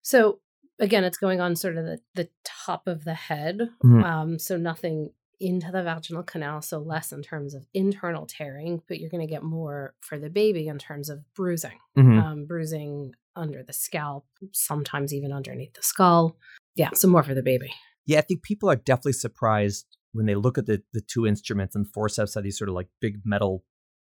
So 0.03 0.41
again, 0.79 1.05
it's 1.05 1.19
going 1.19 1.41
on 1.41 1.57
sort 1.57 1.77
of 1.77 1.85
the, 1.85 1.99
the 2.15 2.29
top 2.45 2.87
of 2.87 3.05
the 3.05 3.15
head. 3.15 3.59
Mm-hmm. 3.85 4.05
Um, 4.05 4.39
so 4.39 4.57
nothing 4.57 5.11
into 5.41 5.71
the 5.71 5.83
vaginal 5.83 6.23
canal, 6.23 6.63
so 6.63 6.79
less 6.79 7.13
in 7.13 7.23
terms 7.23 7.55
of 7.55 7.67
internal 7.75 8.27
tearing, 8.27 8.83
but 8.89 8.99
you're 8.99 9.11
going 9.11 9.27
to 9.27 9.31
get 9.31 9.43
more 9.43 9.95
for 10.01 10.19
the 10.19 10.31
baby 10.31 10.69
in 10.69 10.79
terms 10.79 11.09
of 11.09 11.23
bruising, 11.35 11.79
mm-hmm. 11.97 12.19
um, 12.19 12.47
bruising 12.47 13.15
under 13.35 13.63
the 13.63 13.73
scalp, 13.73 14.27
sometimes 14.53 15.13
even 15.13 15.33
underneath 15.33 15.75
the 15.75 15.83
skull. 15.83 16.37
Yeah, 16.75 16.91
so 16.95 17.09
more 17.09 17.23
for 17.23 17.35
the 17.35 17.43
baby. 17.43 17.73
Yeah, 18.07 18.19
I 18.19 18.23
think 18.23 18.43
people 18.43 18.71
are 18.71 18.77
definitely 18.77 19.13
surprised 19.13 19.87
when 20.13 20.27
they 20.27 20.35
look 20.35 20.57
at 20.57 20.67
the 20.67 20.83
the 20.93 21.03
two 21.03 21.27
instruments 21.27 21.75
and 21.75 21.87
forceps 21.93 22.35
have 22.35 22.45
these 22.45 22.59
sort 22.59 22.69
of 22.69 22.75
like 22.75 22.89
big 23.01 23.21
metal 23.25 23.65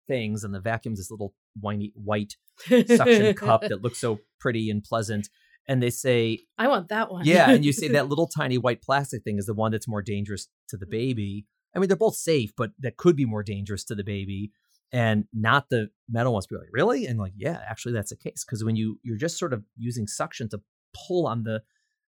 things, 0.07 0.43
and 0.43 0.53
the 0.53 0.59
vacuum's 0.59 0.99
this 0.99 1.11
little 1.11 1.33
whiny 1.59 1.91
white 1.95 2.35
suction 2.67 3.33
cup 3.33 3.61
that 3.67 3.81
looks 3.81 3.97
so 3.97 4.19
pretty 4.39 4.69
and 4.69 4.83
pleasant 4.83 5.29
and 5.67 5.81
they 5.81 5.89
say 5.89 6.39
i 6.57 6.67
want 6.67 6.89
that 6.89 7.11
one. 7.11 7.25
Yeah 7.25 7.49
and 7.49 7.65
you 7.65 7.73
say 7.81 7.87
that 7.89 8.07
little 8.07 8.27
tiny 8.27 8.57
white 8.57 8.81
plastic 8.81 9.23
thing 9.23 9.37
is 9.37 9.45
the 9.45 9.53
one 9.53 9.71
that's 9.71 9.87
more 9.87 10.01
dangerous 10.01 10.47
to 10.69 10.77
the 10.77 10.85
baby. 10.85 11.45
I 11.75 11.79
mean 11.79 11.87
they're 11.87 11.97
both 11.97 12.15
safe 12.15 12.51
but 12.55 12.71
that 12.79 12.97
could 12.97 13.15
be 13.15 13.25
more 13.25 13.43
dangerous 13.43 13.83
to 13.85 13.95
the 13.95 14.03
baby 14.03 14.51
and 14.91 15.25
not 15.33 15.69
the 15.69 15.89
metal 16.09 16.33
ones. 16.33 16.47
Be 16.47 16.55
like 16.55 16.67
really? 16.71 17.05
And 17.05 17.19
like 17.19 17.33
yeah 17.35 17.61
actually 17.69 17.93
that's 17.93 18.11
the 18.11 18.17
case. 18.17 18.43
Because 18.45 18.63
when 18.63 18.75
you 18.75 18.99
you're 19.03 19.17
just 19.17 19.37
sort 19.37 19.53
of 19.53 19.63
using 19.77 20.07
suction 20.07 20.49
to 20.49 20.61
pull 21.07 21.27
on 21.27 21.43
the 21.43 21.61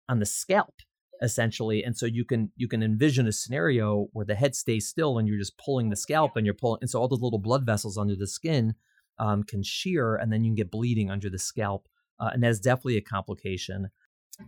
on 0.09 0.21
the 0.21 0.27
scalp 0.27 0.75
essentially 1.23 1.83
and 1.83 1.97
so 1.97 2.07
you 2.07 2.25
can 2.25 2.51
you 2.57 2.69
can 2.69 2.83
envision 2.83 3.27
a 3.27 3.33
scenario 3.33 4.07
where 4.13 4.27
the 4.27 4.35
head 4.35 4.55
stays 4.55 4.87
still 4.87 5.19
and 5.19 5.27
you're 5.27 5.39
just 5.39 5.59
pulling 5.59 5.89
the 5.89 5.97
scalp 5.97 6.37
and 6.37 6.45
you're 6.45 6.55
pulling 6.55 6.79
and 6.81 6.91
so 6.91 7.01
all 7.01 7.09
the 7.09 7.15
little 7.15 7.39
blood 7.39 7.65
vessels 7.65 7.97
under 7.97 8.15
the 8.15 8.27
skin 8.27 8.75
um, 9.19 9.43
can 9.43 9.63
shear 9.63 10.17
and 10.17 10.33
then 10.33 10.45
you 10.45 10.51
can 10.51 10.57
get 10.57 10.71
bleeding 10.71 11.11
under 11.11 11.31
the 11.31 11.39
scalp 11.39 11.89
uh, 12.19 12.31
and 12.33 12.43
that's 12.43 12.61
definitely 12.61 12.97
a 12.97 13.03
complication. 13.03 13.91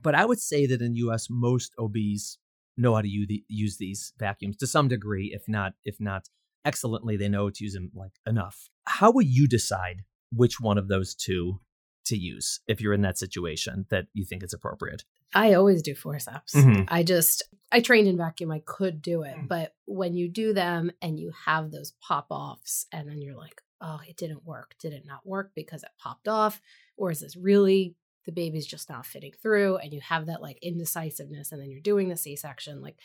But 0.03 0.15
I 0.15 0.25
would 0.25 0.41
say 0.41 0.67
that 0.67 0.83
in 0.83 0.93
the 0.93 0.99
U.S., 0.99 1.29
most 1.31 1.73
OBs 1.79 2.39
know 2.77 2.95
how 2.95 3.03
to 3.03 3.09
use, 3.09 3.77
these 3.79 4.13
vacuums 4.19 4.57
to 4.59 4.67
some 4.67 4.89
degree, 4.89 5.33
if 5.35 5.49
not 5.49 5.73
if 5.85 5.97
not 6.01 6.29
excellently, 6.65 7.17
they 7.17 7.29
know 7.29 7.51
to 7.51 7.65
use 7.65 7.75
them 7.75 7.91
like 7.95 8.13
enough. 8.27 8.69
How 8.85 9.11
would 9.11 9.27
you 9.27 9.49
decide 9.49 10.05
which 10.33 10.61
one 10.61 10.79
of 10.79 10.89
those 10.89 11.15
two 11.15 11.61
to 12.07 12.17
use 12.17 12.61
if 12.67 12.81
you're 12.81 12.95
in 12.95 13.03
that 13.03 13.19
situation 13.19 13.87
that 13.91 14.07
you 14.13 14.25
think 14.25 14.43
is 14.43 14.53
appropriate? 14.53 15.05
I 15.35 15.55
always 15.55 15.83
do 15.83 15.95
forceps. 15.95 16.55
Mm-hmm. 16.55 16.85
I 16.89 17.03
just 17.03 17.43
I 17.71 17.81
trained 17.81 18.09
in 18.09 18.17
vacuum. 18.17 18.51
I 18.51 18.63
could 18.65 19.03
do 19.03 19.23
it, 19.23 19.37
mm. 19.37 19.49
but 19.49 19.75
when 19.87 20.15
you 20.15 20.29
do 20.29 20.55
them 20.55 20.91
and 21.03 21.19
you 21.19 21.33
have 21.47 21.71
those 21.71 21.93
pop 22.07 22.27
offs, 22.31 22.87
and 22.93 23.09
then 23.09 23.21
you're 23.21 23.37
like, 23.37 23.61
oh, 23.81 24.01
it 24.09 24.17
didn't 24.17 24.45
work. 24.45 24.75
Did 24.81 24.93
it 24.93 25.05
not 25.07 25.27
work 25.27 25.53
because 25.55 25.83
it 25.83 25.91
popped 25.99 26.29
off? 26.29 26.61
Or 26.97 27.11
is 27.11 27.21
this 27.21 27.37
really 27.37 27.95
the 28.27 28.33
baby's 28.33 28.67
just 28.67 28.89
not 28.89 29.07
fitting 29.07 29.33
through? 29.41 29.77
And 29.77 29.93
you 29.93 30.01
have 30.01 30.27
that 30.27 30.43
like 30.43 30.59
indecisiveness 30.63 31.53
and 31.53 31.61
then 31.61 31.71
you're 31.71 31.81
doing 31.81 32.09
the 32.09 32.17
C 32.17 32.37
section. 32.37 32.81
Like 32.81 32.97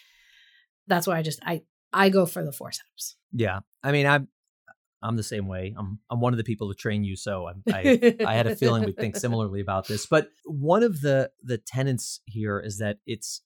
that's 0.88 1.08
why 1.08 1.18
I 1.18 1.22
just 1.22 1.39
I 1.46 1.62
I 1.92 2.10
go 2.10 2.25
for 2.25 2.44
the 2.44 2.51
forceps. 2.51 3.15
Yeah. 3.32 3.60
I 3.84 3.92
mean, 3.92 4.08
I'm 4.08 4.27
I'm 5.01 5.18
the 5.18 5.24
same 5.24 5.48
way. 5.48 5.75
I'm 5.77 6.00
I'm 6.10 6.22
one 6.22 6.34
of 6.34 6.38
the 6.38 6.44
people 6.44 6.70
to 6.70 6.75
train 6.75 7.03
you, 7.03 7.15
so 7.15 7.48
I 7.48 7.53
I, 7.74 8.15
I 8.25 8.34
had 8.36 8.48
a 8.48 8.56
feeling 8.56 8.86
we'd 8.86 8.98
think 8.98 9.15
similarly 9.18 9.60
about 9.60 9.88
this. 9.88 10.06
But 10.06 10.30
one 10.46 10.82
of 10.82 11.01
the 11.01 11.30
the 11.42 11.58
tenets 11.58 12.22
here 12.25 12.60
is 12.60 12.77
that 12.77 13.00
it's 13.05 13.42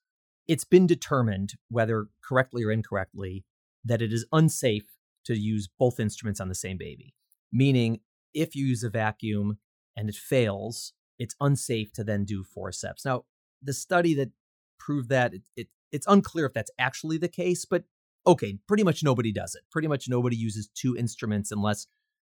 it's 0.47 0.63
been 0.63 0.87
determined, 0.87 1.53
whether 1.69 2.07
correctly 2.23 2.63
or 2.63 2.71
incorrectly, 2.71 3.43
that 3.83 4.01
it 4.01 4.13
is 4.13 4.25
unsafe 4.31 4.85
to 5.25 5.35
use 5.37 5.67
both 5.77 5.99
instruments 5.99 6.39
on 6.39 6.47
the 6.47 6.55
same 6.55 6.77
baby. 6.77 7.13
Meaning, 7.51 7.99
if 8.33 8.55
you 8.55 8.65
use 8.65 8.83
a 8.83 8.89
vacuum 8.89 9.57
and 9.95 10.09
it 10.09 10.15
fails, 10.15 10.93
it's 11.17 11.35
unsafe 11.41 11.91
to 11.93 12.03
then 12.03 12.25
do 12.25 12.43
forceps. 12.43 13.05
Now, 13.05 13.23
the 13.61 13.73
study 13.73 14.13
that 14.15 14.29
proved 14.79 15.09
that 15.09 15.33
it, 15.33 15.41
it 15.55 15.67
it's 15.91 16.07
unclear 16.07 16.45
if 16.45 16.53
that's 16.53 16.71
actually 16.77 17.17
the 17.17 17.29
case, 17.29 17.65
but 17.65 17.83
okay, 18.25 18.59
pretty 18.67 18.83
much 18.83 19.03
nobody 19.03 19.31
does 19.31 19.55
it. 19.55 19.63
Pretty 19.71 19.87
much 19.87 20.07
nobody 20.09 20.35
uses 20.35 20.69
two 20.75 20.95
instruments 20.95 21.51
unless 21.51 21.87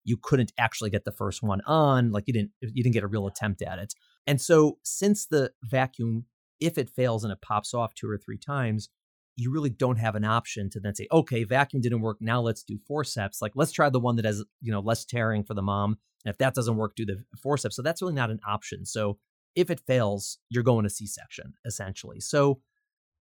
you 0.05 0.19
couldn't 0.21 0.53
actually 0.59 0.91
get 0.91 1.05
the 1.05 1.13
first 1.13 1.43
one 1.43 1.63
on, 1.67 2.13
like 2.13 2.25
you 2.27 2.35
didn't 2.35 2.51
you 2.61 2.83
didn't 2.83 2.95
get 2.95 3.05
a 3.05 3.09
real 3.09 3.27
attempt 3.27 3.63
at 3.63 3.79
it. 3.79 3.95
And 4.27 4.41
so 4.41 4.79
since 4.83 5.27
the 5.27 5.53
vacuum 5.63 6.27
if 6.61 6.79
it 6.79 6.91
fails 6.91 7.25
and 7.25 7.33
it 7.33 7.43
pops 7.43 7.75
off 7.75 7.95
two 7.95 8.09
or 8.09 8.19
three 8.19 8.39
times, 8.39 8.89
you 9.37 9.51
really 9.51 9.71
don't 9.71 9.97
have 9.97 10.15
an 10.15 10.25
option 10.25 10.71
to 10.71 10.81
then 10.81 10.95
say, 10.95 11.09
okay, 11.11 11.45
vacuum 11.45 11.83
didn't 11.83 12.01
work. 12.01 12.19
Now 12.21 12.41
let's 12.41 12.63
do 12.63 12.79
forceps. 12.87 13.43
Like 13.43 13.53
let's 13.55 13.73
try 13.73 13.91
the 13.91 14.01
one 14.01 14.17
that 14.17 14.25
has, 14.25 14.45
you 14.61 14.71
know, 14.71 14.81
less 14.81 15.05
tearing 15.05 15.45
for 15.45 15.55
the 15.55 15.63
mom. 15.63 15.99
And 16.25 16.33
if 16.33 16.39
that 16.39 16.55
doesn't 16.55 16.77
work, 16.77 16.95
do 16.95 17.05
the 17.05 17.25
forceps. 17.37 17.77
So 17.77 17.83
that's 17.83 18.01
really 18.01 18.15
not 18.15 18.31
an 18.31 18.41
option. 18.47 18.87
So 18.87 19.19
if 19.57 19.71
it 19.71 19.81
fails, 19.81 20.39
you're 20.51 20.63
going 20.63 20.85
to 20.85 20.91
C-section 20.91 21.55
essentially. 21.67 22.21
So 22.21 22.61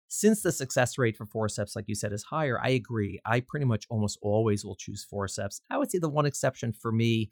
since 0.10 0.42
the 0.42 0.52
success 0.52 0.98
rate 0.98 1.16
for 1.16 1.26
forceps, 1.26 1.76
like 1.76 1.86
you 1.88 1.96
said, 1.96 2.12
is 2.12 2.24
higher, 2.24 2.60
I 2.62 2.70
agree. 2.70 3.20
I 3.26 3.40
pretty 3.40 3.66
much 3.66 3.86
almost 3.90 4.20
always 4.22 4.66
will 4.66 4.76
choose 4.76 5.06
forceps. 5.06 5.62
I 5.70 5.78
would 5.78 5.90
say 5.90 6.00
the 6.00 6.10
one 6.10 6.26
exception 6.26 6.74
for 6.74 6.92
me, 6.92 7.32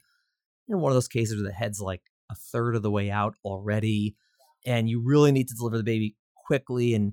in 0.66 0.80
one 0.80 0.90
of 0.90 0.96
those 0.96 1.08
cases 1.08 1.36
where 1.36 1.50
the 1.50 1.54
head's 1.54 1.80
like 1.80 2.02
a 2.30 2.34
third 2.34 2.76
of 2.76 2.82
the 2.82 2.90
way 2.90 3.10
out 3.10 3.34
already, 3.44 4.16
and 4.64 4.88
you 4.88 5.02
really 5.04 5.32
need 5.32 5.48
to 5.48 5.54
deliver 5.54 5.76
the 5.76 5.84
baby 5.84 6.16
quickly 6.46 6.94
and 6.94 7.12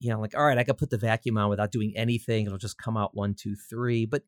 you 0.00 0.10
know, 0.10 0.20
like, 0.20 0.36
all 0.36 0.44
right, 0.44 0.58
I 0.58 0.64
could 0.64 0.78
put 0.78 0.90
the 0.90 0.98
vacuum 0.98 1.38
on 1.38 1.50
without 1.50 1.72
doing 1.72 1.92
anything. 1.96 2.46
It'll 2.46 2.58
just 2.58 2.78
come 2.78 2.96
out 2.96 3.16
one, 3.16 3.34
two, 3.34 3.54
three. 3.54 4.06
But 4.06 4.22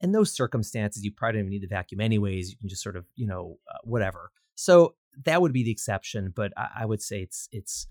in 0.00 0.12
those 0.12 0.32
circumstances, 0.32 1.04
you 1.04 1.12
probably 1.12 1.38
don't 1.38 1.46
even 1.46 1.50
need 1.50 1.62
the 1.62 1.74
vacuum 1.74 2.00
anyways. 2.00 2.50
You 2.50 2.56
can 2.58 2.68
just 2.68 2.82
sort 2.82 2.96
of, 2.96 3.06
you 3.14 3.26
know, 3.26 3.58
uh, 3.70 3.78
whatever. 3.84 4.30
So 4.54 4.94
that 5.24 5.40
would 5.40 5.52
be 5.52 5.64
the 5.64 5.70
exception. 5.70 6.32
But 6.34 6.52
I, 6.56 6.68
I, 6.80 6.86
would 6.86 7.02
say 7.02 7.20
it's, 7.20 7.48
it's, 7.50 7.86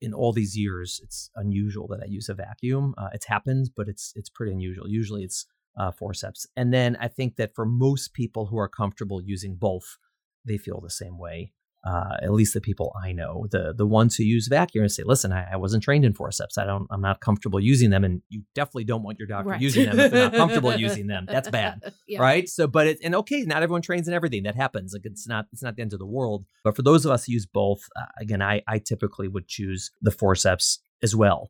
in 0.00 0.12
all 0.12 0.32
these 0.32 0.56
years, 0.56 1.00
it's 1.02 1.30
unusual 1.36 1.86
that 1.88 2.00
I 2.02 2.06
use 2.06 2.28
a 2.28 2.34
vacuum. 2.34 2.94
Uh, 2.98 3.08
it's 3.12 3.26
happened, 3.26 3.70
but 3.76 3.88
it's, 3.88 4.12
it's 4.16 4.28
pretty 4.28 4.52
unusual. 4.52 4.88
Usually 4.88 5.22
it's 5.22 5.46
uh, 5.76 5.90
forceps. 5.90 6.46
And 6.56 6.74
then 6.74 6.98
I 7.00 7.08
think 7.08 7.36
that 7.36 7.54
for 7.54 7.64
most 7.64 8.12
people 8.12 8.46
who 8.46 8.58
are 8.58 8.68
comfortable 8.68 9.22
using 9.22 9.54
both, 9.54 9.96
they 10.44 10.58
feel 10.58 10.80
the 10.80 10.90
same 10.90 11.18
way 11.18 11.52
uh, 11.84 12.16
at 12.22 12.32
least 12.32 12.54
the 12.54 12.60
people 12.60 12.94
I 13.02 13.10
know, 13.10 13.46
the 13.50 13.74
the 13.76 13.86
ones 13.86 14.14
who 14.14 14.22
use 14.22 14.46
vacuum 14.46 14.84
and 14.84 14.92
say, 14.92 15.02
"Listen, 15.04 15.32
I, 15.32 15.52
I, 15.52 15.56
wasn't 15.56 15.82
trained 15.82 16.04
in 16.04 16.14
forceps. 16.14 16.56
I 16.56 16.64
don't. 16.64 16.86
I'm 16.90 17.00
not 17.00 17.20
comfortable 17.20 17.58
using 17.58 17.90
them." 17.90 18.04
And 18.04 18.22
you 18.28 18.42
definitely 18.54 18.84
don't 18.84 19.02
want 19.02 19.18
your 19.18 19.26
doctor 19.26 19.50
right. 19.50 19.60
using 19.60 19.86
them 19.86 19.98
if 19.98 20.12
they're 20.12 20.30
not 20.30 20.34
comfortable 20.34 20.74
using 20.76 21.08
them. 21.08 21.26
That's 21.28 21.50
bad, 21.50 21.92
yeah. 22.08 22.20
right? 22.20 22.48
So, 22.48 22.68
but 22.68 22.86
it, 22.86 22.98
and 23.02 23.16
okay, 23.16 23.42
not 23.42 23.64
everyone 23.64 23.82
trains 23.82 24.06
in 24.06 24.14
everything. 24.14 24.44
That 24.44 24.54
happens. 24.54 24.92
Like 24.92 25.02
it's 25.04 25.26
not 25.26 25.46
it's 25.52 25.62
not 25.62 25.74
the 25.74 25.82
end 25.82 25.92
of 25.92 25.98
the 25.98 26.06
world. 26.06 26.44
But 26.62 26.76
for 26.76 26.82
those 26.82 27.04
of 27.04 27.10
us 27.10 27.24
who 27.24 27.32
use 27.32 27.46
both, 27.46 27.80
uh, 27.96 28.06
again, 28.20 28.42
I 28.42 28.62
I 28.68 28.78
typically 28.78 29.26
would 29.26 29.48
choose 29.48 29.90
the 30.00 30.12
forceps 30.12 30.78
as 31.02 31.16
well. 31.16 31.48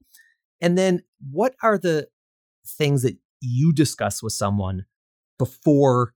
And 0.62 0.78
then, 0.78 1.02
what 1.30 1.54
are 1.62 1.76
the 1.76 2.08
things 2.66 3.02
that 3.02 3.18
you 3.42 3.72
discuss 3.72 4.22
with 4.22 4.32
someone 4.32 4.86
before 5.38 6.14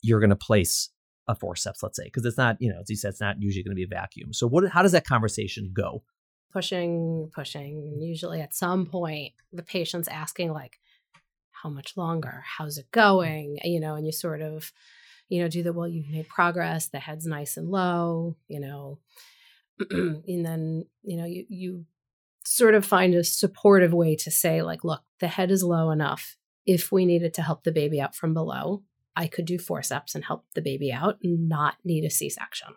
you're 0.00 0.20
going 0.20 0.30
to 0.30 0.36
place 0.36 0.90
a 1.28 1.34
forceps, 1.34 1.82
let's 1.82 1.96
say, 1.96 2.04
because 2.04 2.24
it's 2.24 2.38
not, 2.38 2.56
you 2.58 2.72
know, 2.72 2.80
as 2.80 2.90
you 2.90 2.96
said, 2.96 3.10
it's 3.10 3.20
not 3.20 3.40
usually 3.40 3.62
going 3.62 3.72
to 3.72 3.76
be 3.76 3.84
a 3.84 3.86
vacuum. 3.86 4.32
So 4.32 4.46
what, 4.46 4.68
how 4.70 4.82
does 4.82 4.92
that 4.92 5.06
conversation 5.06 5.70
go? 5.72 6.02
Pushing, 6.50 7.30
pushing. 7.34 7.92
And 7.92 8.02
usually 8.02 8.40
at 8.40 8.54
some 8.54 8.86
point, 8.86 9.34
the 9.52 9.62
patient's 9.62 10.08
asking 10.08 10.52
like, 10.52 10.80
how 11.62 11.68
much 11.68 11.96
longer? 11.96 12.42
How's 12.46 12.78
it 12.78 12.90
going? 12.90 13.58
Mm. 13.64 13.72
You 13.72 13.80
know, 13.80 13.94
and 13.94 14.06
you 14.06 14.12
sort 14.12 14.40
of, 14.40 14.72
you 15.28 15.42
know, 15.42 15.48
do 15.48 15.62
the, 15.62 15.72
well, 15.72 15.88
you've 15.88 16.08
made 16.08 16.28
progress. 16.28 16.88
The 16.88 16.98
head's 16.98 17.26
nice 17.26 17.56
and 17.56 17.68
low, 17.68 18.36
you 18.48 18.60
know, 18.60 18.98
and 19.90 20.44
then, 20.44 20.86
you 21.02 21.16
know, 21.16 21.26
you, 21.26 21.44
you 21.48 21.84
sort 22.44 22.74
of 22.74 22.84
find 22.84 23.14
a 23.14 23.22
supportive 23.22 23.92
way 23.92 24.16
to 24.16 24.30
say 24.30 24.62
like, 24.62 24.84
look, 24.84 25.02
the 25.20 25.28
head 25.28 25.50
is 25.50 25.62
low 25.62 25.90
enough. 25.90 26.36
If 26.64 26.90
we 26.90 27.04
needed 27.04 27.34
to 27.34 27.42
help 27.42 27.64
the 27.64 27.72
baby 27.72 28.00
out 28.00 28.14
from 28.14 28.34
below, 28.34 28.82
I 29.18 29.26
could 29.26 29.44
do 29.46 29.58
forceps 29.58 30.14
and 30.14 30.24
help 30.24 30.44
the 30.54 30.62
baby 30.62 30.92
out 30.92 31.18
and 31.24 31.48
not 31.48 31.74
need 31.84 32.04
a 32.04 32.10
C 32.10 32.30
section. 32.30 32.68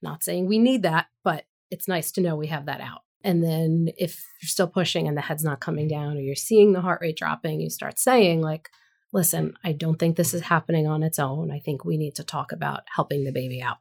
Not 0.00 0.22
saying 0.22 0.46
we 0.46 0.58
need 0.58 0.84
that, 0.84 1.08
but 1.24 1.44
it's 1.70 1.88
nice 1.88 2.12
to 2.12 2.20
know 2.20 2.36
we 2.36 2.46
have 2.46 2.66
that 2.66 2.80
out. 2.80 3.00
And 3.24 3.42
then 3.42 3.88
if 3.98 4.24
you're 4.40 4.48
still 4.48 4.68
pushing 4.68 5.08
and 5.08 5.16
the 5.16 5.22
head's 5.22 5.44
not 5.44 5.60
coming 5.60 5.88
down 5.88 6.16
or 6.16 6.20
you're 6.20 6.36
seeing 6.36 6.72
the 6.72 6.80
heart 6.80 7.00
rate 7.02 7.16
dropping, 7.16 7.60
you 7.60 7.68
start 7.68 7.98
saying, 7.98 8.40
like, 8.40 8.68
listen, 9.12 9.54
I 9.64 9.72
don't 9.72 9.98
think 9.98 10.16
this 10.16 10.34
is 10.34 10.42
happening 10.42 10.86
on 10.86 11.02
its 11.02 11.18
own. 11.18 11.50
I 11.50 11.58
think 11.58 11.84
we 11.84 11.96
need 11.96 12.14
to 12.16 12.24
talk 12.24 12.52
about 12.52 12.82
helping 12.94 13.24
the 13.24 13.32
baby 13.32 13.60
out. 13.60 13.78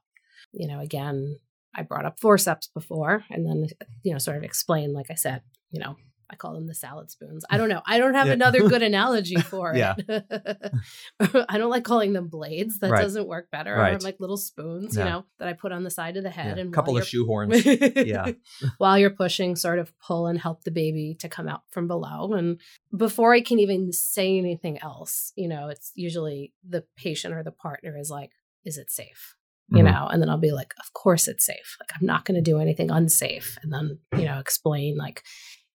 You 0.54 0.68
know, 0.68 0.80
again, 0.80 1.38
I 1.76 1.84
brought 1.84 2.06
up 2.06 2.20
forceps 2.20 2.68
before 2.68 3.26
and 3.30 3.46
then, 3.46 3.68
you 4.04 4.12
know, 4.12 4.18
sort 4.18 4.38
of 4.38 4.44
explain, 4.44 4.94
like 4.94 5.12
I 5.12 5.16
said, 5.16 5.42
you 5.70 5.80
know, 5.80 5.98
I 6.32 6.36
call 6.38 6.54
them 6.54 6.66
the 6.66 6.74
salad 6.74 7.12
spoons. 7.12 7.44
I 7.50 7.58
don't 7.58 7.68
know. 7.68 7.82
I 7.86 7.98
don't 7.98 8.14
have 8.14 8.28
Yeah. 8.28 8.34
another 8.34 8.68
good 8.70 8.82
analogy 8.92 9.36
for 9.36 9.76
Yeah. 9.76 9.96
it. 9.98 10.72
I 11.50 11.58
don't 11.58 11.70
like 11.70 11.84
calling 11.84 12.14
them 12.14 12.30
blades. 12.30 12.80
That 12.80 12.92
Right. 12.92 13.02
doesn't 13.02 13.28
work 13.28 13.52
better. 13.52 13.76
Right. 13.76 13.96
Or 13.96 14.00
like 14.00 14.20
little 14.22 14.38
spoons, 14.38 14.96
Yeah. 14.96 15.04
you 15.04 15.10
know, 15.10 15.26
that 15.40 15.48
I 15.50 15.54
put 15.54 15.72
on 15.74 15.84
the 15.84 15.90
side 15.92 16.16
of 16.18 16.24
the 16.24 16.30
head 16.30 16.58
and 16.58 16.70
a 16.70 16.72
couple 16.74 16.98
of 16.98 17.04
shoehorns. 17.04 17.52
Yeah. 18.08 18.32
while 18.78 18.98
you're 18.98 19.10
pushing, 19.10 19.56
sort 19.58 19.78
of 19.80 19.92
pull 20.00 20.28
and 20.28 20.40
help 20.40 20.64
the 20.64 20.72
baby 20.72 21.16
to 21.20 21.28
come 21.28 21.48
out 21.50 21.64
from 21.70 21.88
below. 21.88 22.34
And 22.34 22.62
before 22.96 23.34
I 23.34 23.42
can 23.42 23.60
even 23.60 23.92
say 23.92 24.38
anything 24.38 24.80
else, 24.82 25.34
you 25.36 25.50
know, 25.50 25.68
it's 25.68 25.92
usually 25.96 26.54
the 26.68 26.86
patient 26.96 27.34
or 27.34 27.44
the 27.44 27.52
partner 27.52 27.98
is 27.98 28.10
like, 28.10 28.32
is 28.64 28.78
it 28.78 28.90
safe? 28.90 29.36
You 29.70 29.84
Mhm. 29.84 29.92
know, 29.92 30.08
and 30.08 30.22
then 30.22 30.30
I'll 30.30 30.38
be 30.38 30.52
like, 30.52 30.74
of 30.80 30.92
course 30.94 31.28
it's 31.30 31.46
safe. 31.46 31.78
Like, 31.80 31.92
I'm 32.00 32.06
not 32.06 32.26
going 32.26 32.36
to 32.36 32.42
do 32.42 32.60
anything 32.60 32.92
unsafe. 32.92 33.58
And 33.64 33.72
then, 33.72 34.00
you 34.18 34.26
know, 34.26 34.40
explain 34.40 34.98
like, 34.98 35.24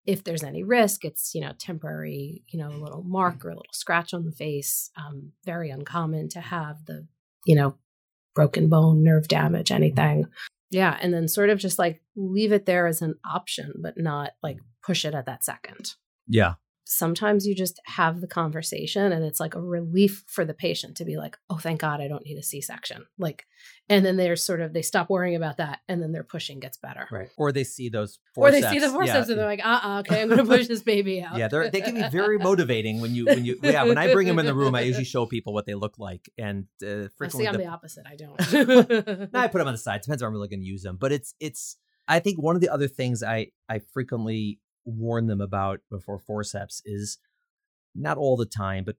if 0.07 0.23
there's 0.25 0.45
any 0.45 0.63
risk, 0.63 1.05
it's, 1.05 1.35
you 1.35 1.41
know, 1.41 1.53
temporary, 1.59 2.43
you 2.49 2.59
know, 2.59 2.69
a 2.69 2.79
little 2.79 3.03
mark 3.03 3.45
or 3.45 3.51
a 3.51 3.57
little 3.57 3.73
scratch 3.73 4.15
on 4.15 4.25
the 4.25 4.33
face. 4.33 4.91
Um, 4.97 5.33
very 5.45 5.71
uncommon 5.71 6.29
to 6.31 6.41
have 6.41 6.85
the, 6.87 7.07
you 7.45 7.57
know, 7.57 7.77
broken 8.35 8.69
bone, 8.69 9.03
nerve 9.03 9.29
damage, 9.29 9.73
anything. 9.73 10.27
Yeah. 10.71 10.97
And 11.01 11.13
then 11.13 11.29
sort 11.29 11.51
of 11.51 11.59
just 11.59 11.79
like 11.79 12.03
leave 12.15 12.53
it 12.53 12.67
there 12.67 12.87
as 12.87 13.03
an 13.03 13.15
option, 13.25 13.75
but 13.83 13.99
not 13.99 14.33
like 14.43 14.59
push 14.85 15.05
it 15.05 15.15
at 15.15 15.27
that 15.27 15.45
second. 15.45 15.95
Yeah. 16.29 16.55
Sometimes 16.89 17.45
you 17.49 17.55
just 17.55 17.81
have 17.87 18.21
the 18.21 18.29
conversation 18.29 19.11
and 19.11 19.25
it's 19.25 19.41
like 19.41 19.57
a 19.57 19.61
relief 19.61 20.23
for 20.29 20.45
the 20.45 20.55
patient 20.55 20.97
to 20.99 21.05
be 21.05 21.17
like, 21.17 21.37
oh, 21.51 21.57
thank 21.57 21.81
God 21.81 22.01
I 22.01 22.07
don't 22.07 22.25
need 22.25 22.39
a 22.39 22.45
C 22.45 22.61
section. 22.61 23.07
Like, 23.19 23.45
and 23.89 24.07
then 24.07 24.17
they're 24.17 24.37
sort 24.37 24.61
of, 24.61 24.73
they 24.73 24.83
stop 24.83 25.11
worrying 25.11 25.35
about 25.35 25.57
that 25.57 25.81
and 25.89 26.01
then 26.01 26.13
their 26.13 26.23
pushing 26.23 26.61
gets 26.61 26.77
better. 26.79 27.09
Right. 27.11 27.29
Or 27.37 27.51
they 27.51 27.65
see 27.65 27.89
those 27.89 28.21
Or 28.37 28.53
they 28.53 28.63
see 28.63 28.79
the 28.79 28.89
forceps 28.91 29.27
yeah. 29.27 29.33
and 29.33 29.39
they're 29.41 29.47
like, 29.47 29.67
uh 29.67 29.81
uh 29.83 29.99
okay, 30.01 30.23
I'm 30.23 30.29
going 30.29 30.39
to 30.39 30.47
push 30.47 30.69
this 30.69 30.83
baby 30.83 31.23
out. 31.23 31.37
yeah, 31.37 31.49
they're, 31.49 31.71
they 31.71 31.81
can 31.81 31.97
be 31.97 32.09
very 32.09 32.39
motivating 32.39 33.01
when 33.01 33.15
you 33.17 33.25
when 33.27 33.45
you 33.45 33.59
yeah 33.63 33.83
when 33.83 33.99
I 33.99 34.13
bring 34.13 34.29
them 34.29 34.39
in 34.39 34.47
the 34.47 34.55
room 34.55 34.77
I 34.77 34.83
usually 34.83 35.05
show 35.05 35.27
people 35.27 35.55
what 35.55 35.67
they 35.67 35.75
look 35.75 35.99
like 35.99 36.31
and 36.39 36.67
uh, 36.85 36.87
Oh, 36.87 37.09
frequently 37.19 37.45
see, 37.45 37.49
I'm 37.49 37.53
the- 37.55 37.59
the 37.65 37.67
opposite. 37.67 38.05
I 38.07 38.15
don't. 38.17 38.53
no, 39.33 39.41
I 39.41 39.49
put 39.49 39.59
them 39.59 39.67
on 39.67 39.75
the 39.75 39.79
side. 39.79 40.03
Depends 40.03 40.23
if 40.23 40.27
I'm 40.27 40.33
really 40.33 40.49
going 40.49 40.61
to 40.61 40.67
use 40.67 40.83
them. 40.83 40.97
But 41.01 41.11
it's 41.13 41.35
it's. 41.41 41.77
I 42.09 42.21
think 42.21 42.41
one 42.41 42.55
of 42.55 42.61
the 42.61 42.69
other 42.69 42.87
things 42.87 43.23
I 43.25 43.49
I 43.69 43.81
frequently 43.93 44.61
warn 44.87 45.27
them 45.27 45.43
about 45.43 45.81
before 45.91 46.19
forceps 46.19 46.81
is 46.87 47.19
not 47.95 48.17
all 48.17 48.37
the 48.37 48.47
time, 48.47 48.85
but 48.85 48.97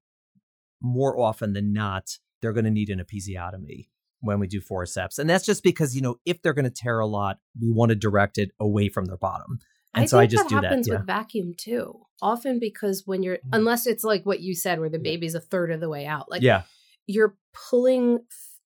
more 0.82 1.20
often 1.20 1.54
than 1.54 1.74
not, 1.74 2.18
they're 2.42 2.54
going 2.54 2.66
to 2.66 2.72
need 2.72 2.90
an 2.90 3.00
episiotomy 3.00 3.88
when 4.20 4.40
we 4.40 4.48
do 4.48 4.62
forceps, 4.62 5.18
and 5.20 5.30
that's 5.30 5.46
just 5.46 5.64
because 5.64 5.96
you 5.96 6.02
know 6.02 6.18
if 6.26 6.42
they're 6.42 6.54
going 6.54 6.66
to 6.66 6.72
tear 6.72 7.00
a 7.00 7.08
lot, 7.08 7.38
we 7.60 7.72
want 7.72 7.90
to 7.90 7.96
direct 7.96 8.38
it 8.38 8.52
away 8.60 8.90
from 8.90 9.06
their 9.06 9.18
bottom. 9.18 9.60
And 9.94 10.04
I 10.04 10.06
so 10.08 10.20
I 10.20 10.28
just 10.28 10.44
that 10.44 10.50
do 10.50 10.56
that, 10.56 10.64
happens 10.66 10.88
yeah. 10.88 10.98
with 10.98 11.08
vacuum 11.08 11.54
too. 11.58 12.02
Often 12.22 12.60
because 12.60 13.04
when 13.06 13.24
you're, 13.24 13.38
Mm. 13.38 13.50
unless 13.54 13.88
it's 13.88 14.04
like 14.04 14.26
what 14.26 14.40
you 14.42 14.54
said, 14.54 14.80
where 14.80 14.90
the 14.90 15.00
baby's 15.00 15.34
a 15.36 15.40
third 15.40 15.72
of 15.72 15.80
the 15.80 15.90
way 15.90 16.06
out, 16.06 16.30
like 16.30 16.42
yeah, 16.42 16.64
you're 17.08 17.36
pulling 17.70 18.20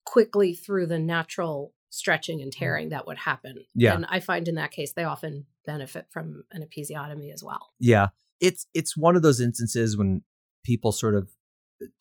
quickly 0.05 0.53
through 0.53 0.88
the 0.88 0.99
natural 0.99 1.73
stretching 1.89 2.41
and 2.41 2.51
tearing 2.51 2.89
that 2.89 3.05
would 3.07 3.17
happen. 3.17 3.57
Mm. 3.57 3.65
Yeah. 3.75 3.93
And 3.95 4.05
I 4.10 4.19
find 4.19 4.47
in 4.47 4.55
that 4.55 4.71
case, 4.71 4.93
they 4.93 5.03
often 5.03 5.45
benefit 5.65 6.08
from 6.10 6.43
an 6.52 6.63
episiotomy 6.63 7.34
as 7.34 7.43
well. 7.43 7.71
Yeah, 7.80 8.10
it's 8.39 8.67
it's 8.74 8.97
one 8.97 9.15
of 9.15 9.21
those 9.21 9.39
instances 9.39 9.97
when 9.97 10.24
people 10.63 10.91
sort 10.91 11.15
of 11.15 11.30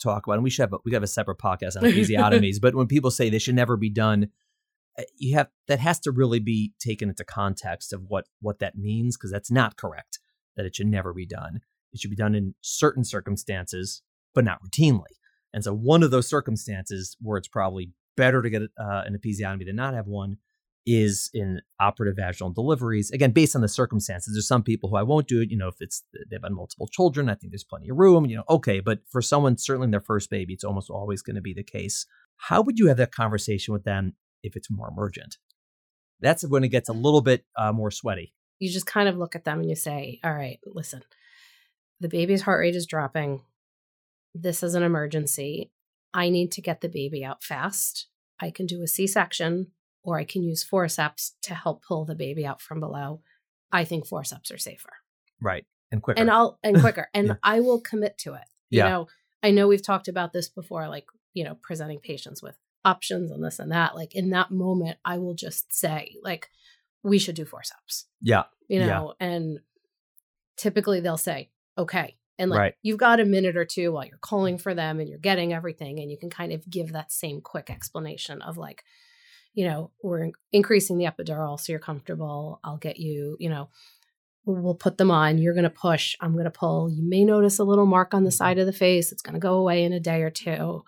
talk 0.02 0.26
about, 0.26 0.34
and 0.34 0.44
we 0.44 0.50
should 0.50 0.62
have 0.62 0.72
a, 0.74 0.78
we 0.84 0.92
have 0.92 1.02
a 1.02 1.08
separate 1.08 1.38
podcast 1.38 1.76
on 1.76 1.82
episiotomies, 1.82 2.56
but 2.62 2.74
when 2.74 2.86
people 2.86 3.10
say 3.10 3.28
they 3.28 3.38
should 3.38 3.54
never 3.54 3.76
be 3.76 3.90
done, 3.90 4.28
uh, 4.98 5.02
you 5.16 5.36
have 5.36 5.48
that 5.68 5.80
has 5.80 6.00
to 6.00 6.10
really 6.10 6.40
be 6.40 6.72
taken 6.80 7.08
into 7.08 7.24
context 7.24 7.92
of 7.92 8.02
what 8.08 8.26
what 8.40 8.58
that 8.58 8.76
means 8.76 9.16
because 9.16 9.30
that's 9.30 9.50
not 9.50 9.76
correct. 9.76 10.18
That 10.56 10.66
it 10.66 10.74
should 10.74 10.88
never 10.88 11.12
be 11.12 11.26
done. 11.26 11.60
It 11.92 12.00
should 12.00 12.10
be 12.10 12.16
done 12.16 12.34
in 12.34 12.54
certain 12.60 13.04
circumstances, 13.04 14.02
but 14.34 14.44
not 14.44 14.60
routinely. 14.62 15.14
And 15.52 15.64
so, 15.64 15.74
one 15.74 16.02
of 16.02 16.10
those 16.10 16.28
circumstances 16.28 17.16
where 17.20 17.38
it's 17.38 17.48
probably 17.48 17.92
better 18.16 18.42
to 18.42 18.50
get 18.50 18.62
uh, 18.62 19.02
an 19.06 19.16
episiotomy 19.16 19.66
than 19.66 19.76
not 19.76 19.94
have 19.94 20.06
one 20.06 20.36
is 20.86 21.30
in 21.34 21.60
operative 21.78 22.16
vaginal 22.16 22.50
deliveries. 22.50 23.10
Again, 23.10 23.32
based 23.32 23.54
on 23.54 23.62
the 23.62 23.68
circumstances, 23.68 24.34
there's 24.34 24.48
some 24.48 24.62
people 24.62 24.90
who 24.90 24.96
I 24.96 25.02
won't 25.02 25.28
do 25.28 25.40
it. 25.40 25.50
You 25.50 25.58
know, 25.58 25.68
if 25.68 25.76
it's 25.80 26.02
they've 26.30 26.40
had 26.42 26.52
multiple 26.52 26.88
children, 26.88 27.28
I 27.28 27.34
think 27.34 27.52
there's 27.52 27.64
plenty 27.64 27.90
of 27.90 27.98
room. 27.98 28.26
You 28.26 28.38
know, 28.38 28.44
okay, 28.48 28.80
but 28.80 29.00
for 29.10 29.22
someone 29.22 29.58
certainly 29.58 29.86
in 29.86 29.90
their 29.90 30.00
first 30.00 30.30
baby, 30.30 30.54
it's 30.54 30.64
almost 30.64 30.90
always 30.90 31.22
going 31.22 31.36
to 31.36 31.42
be 31.42 31.54
the 31.54 31.62
case. 31.62 32.06
How 32.36 32.62
would 32.62 32.78
you 32.78 32.88
have 32.88 32.96
that 32.96 33.12
conversation 33.12 33.72
with 33.72 33.84
them 33.84 34.14
if 34.42 34.56
it's 34.56 34.70
more 34.70 34.88
emergent? 34.88 35.36
That's 36.20 36.46
when 36.46 36.64
it 36.64 36.68
gets 36.68 36.88
a 36.88 36.94
little 36.94 37.20
bit 37.22 37.44
uh, 37.56 37.72
more 37.72 37.90
sweaty. 37.90 38.34
You 38.58 38.70
just 38.70 38.86
kind 38.86 39.08
of 39.08 39.16
look 39.16 39.34
at 39.34 39.44
them 39.44 39.60
and 39.60 39.68
you 39.68 39.76
say, 39.76 40.20
all 40.22 40.34
right, 40.34 40.60
listen, 40.66 41.02
the 41.98 42.08
baby's 42.08 42.42
heart 42.42 42.60
rate 42.60 42.76
is 42.76 42.86
dropping. 42.86 43.42
This 44.34 44.62
is 44.62 44.74
an 44.74 44.82
emergency. 44.82 45.72
I 46.12 46.28
need 46.28 46.52
to 46.52 46.62
get 46.62 46.80
the 46.80 46.88
baby 46.88 47.24
out 47.24 47.42
fast. 47.42 48.08
I 48.40 48.50
can 48.50 48.66
do 48.66 48.82
a 48.82 48.86
C 48.86 49.06
section 49.06 49.68
or 50.02 50.18
I 50.18 50.24
can 50.24 50.42
use 50.42 50.62
forceps 50.64 51.34
to 51.42 51.54
help 51.54 51.82
pull 51.84 52.04
the 52.04 52.14
baby 52.14 52.46
out 52.46 52.60
from 52.60 52.80
below. 52.80 53.20
I 53.72 53.84
think 53.84 54.06
forceps 54.06 54.50
are 54.50 54.58
safer 54.58 54.92
Right. 55.40 55.64
And 55.92 56.02
quicker. 56.02 56.20
and 56.20 56.30
I'll 56.30 56.58
and 56.62 56.80
quicker 56.80 57.08
and 57.14 57.28
Yeah. 57.28 57.34
I 57.42 57.60
will 57.60 57.80
commit 57.80 58.16
to 58.18 58.34
it. 58.34 58.44
You 58.70 58.78
Yeah. 58.78 58.88
know, 58.88 59.08
I 59.42 59.50
know 59.50 59.68
we've 59.68 59.82
talked 59.82 60.08
about 60.08 60.32
this 60.32 60.48
before, 60.48 60.88
like, 60.88 61.06
you 61.34 61.44
know, 61.44 61.56
presenting 61.62 62.00
patients 62.00 62.42
with 62.42 62.56
options 62.84 63.30
and 63.30 63.44
this 63.44 63.58
and 63.58 63.70
that. 63.72 63.94
Like 63.94 64.14
in 64.14 64.30
that 64.30 64.50
moment, 64.50 64.98
I 65.04 65.18
will 65.18 65.34
just 65.34 65.72
say, 65.72 66.16
like, 66.22 66.48
we 67.02 67.18
should 67.18 67.34
do 67.34 67.44
forceps 67.46 68.06
yeah. 68.20 68.44
you 68.68 68.78
Yeah. 68.80 68.86
know, 68.86 69.14
and 69.20 69.60
typically 70.56 71.00
they'll 71.00 71.16
say, 71.16 71.50
okay. 71.78 72.16
And 72.38 72.50
like 72.50 72.58
Right. 72.58 72.74
you've 72.82 72.98
got 72.98 73.20
a 73.20 73.24
minute 73.24 73.56
or 73.56 73.64
two 73.64 73.92
while 73.92 74.04
you're 74.06 74.18
calling 74.18 74.56
for 74.58 74.74
them 74.74 74.98
and 74.98 75.08
you're 75.08 75.18
getting 75.18 75.52
everything, 75.52 75.98
and 76.00 76.10
you 76.10 76.16
can 76.18 76.30
kind 76.30 76.52
of 76.52 76.68
give 76.68 76.92
that 76.92 77.12
same 77.12 77.40
quick 77.40 77.70
explanation 77.70 78.40
of 78.42 78.56
like, 78.56 78.82
you 79.54 79.66
know, 79.66 79.90
we're 80.02 80.30
increasing 80.52 80.98
the 80.98 81.06
epidural 81.06 81.58
so 81.58 81.72
you're 81.72 81.80
comfortable. 81.80 82.60
I'll 82.62 82.76
get 82.76 82.98
you, 82.98 83.36
you 83.40 83.48
know, 83.48 83.68
we'll 84.44 84.74
put 84.74 84.98
them 84.98 85.10
on. 85.10 85.38
You're 85.38 85.54
going 85.54 85.64
to 85.64 85.70
push. 85.70 86.16
I'm 86.20 86.32
going 86.32 86.44
to 86.44 86.50
pull. 86.50 86.90
You 86.90 87.08
may 87.08 87.24
notice 87.24 87.58
a 87.58 87.64
little 87.64 87.86
mark 87.86 88.14
on 88.14 88.24
the 88.24 88.30
side 88.30 88.58
of 88.58 88.66
the 88.66 88.72
face. 88.72 89.12
It's 89.12 89.22
going 89.22 89.34
to 89.34 89.40
go 89.40 89.54
away 89.54 89.84
in 89.84 89.92
a 89.92 90.00
day 90.00 90.22
or 90.22 90.30
two. 90.30 90.82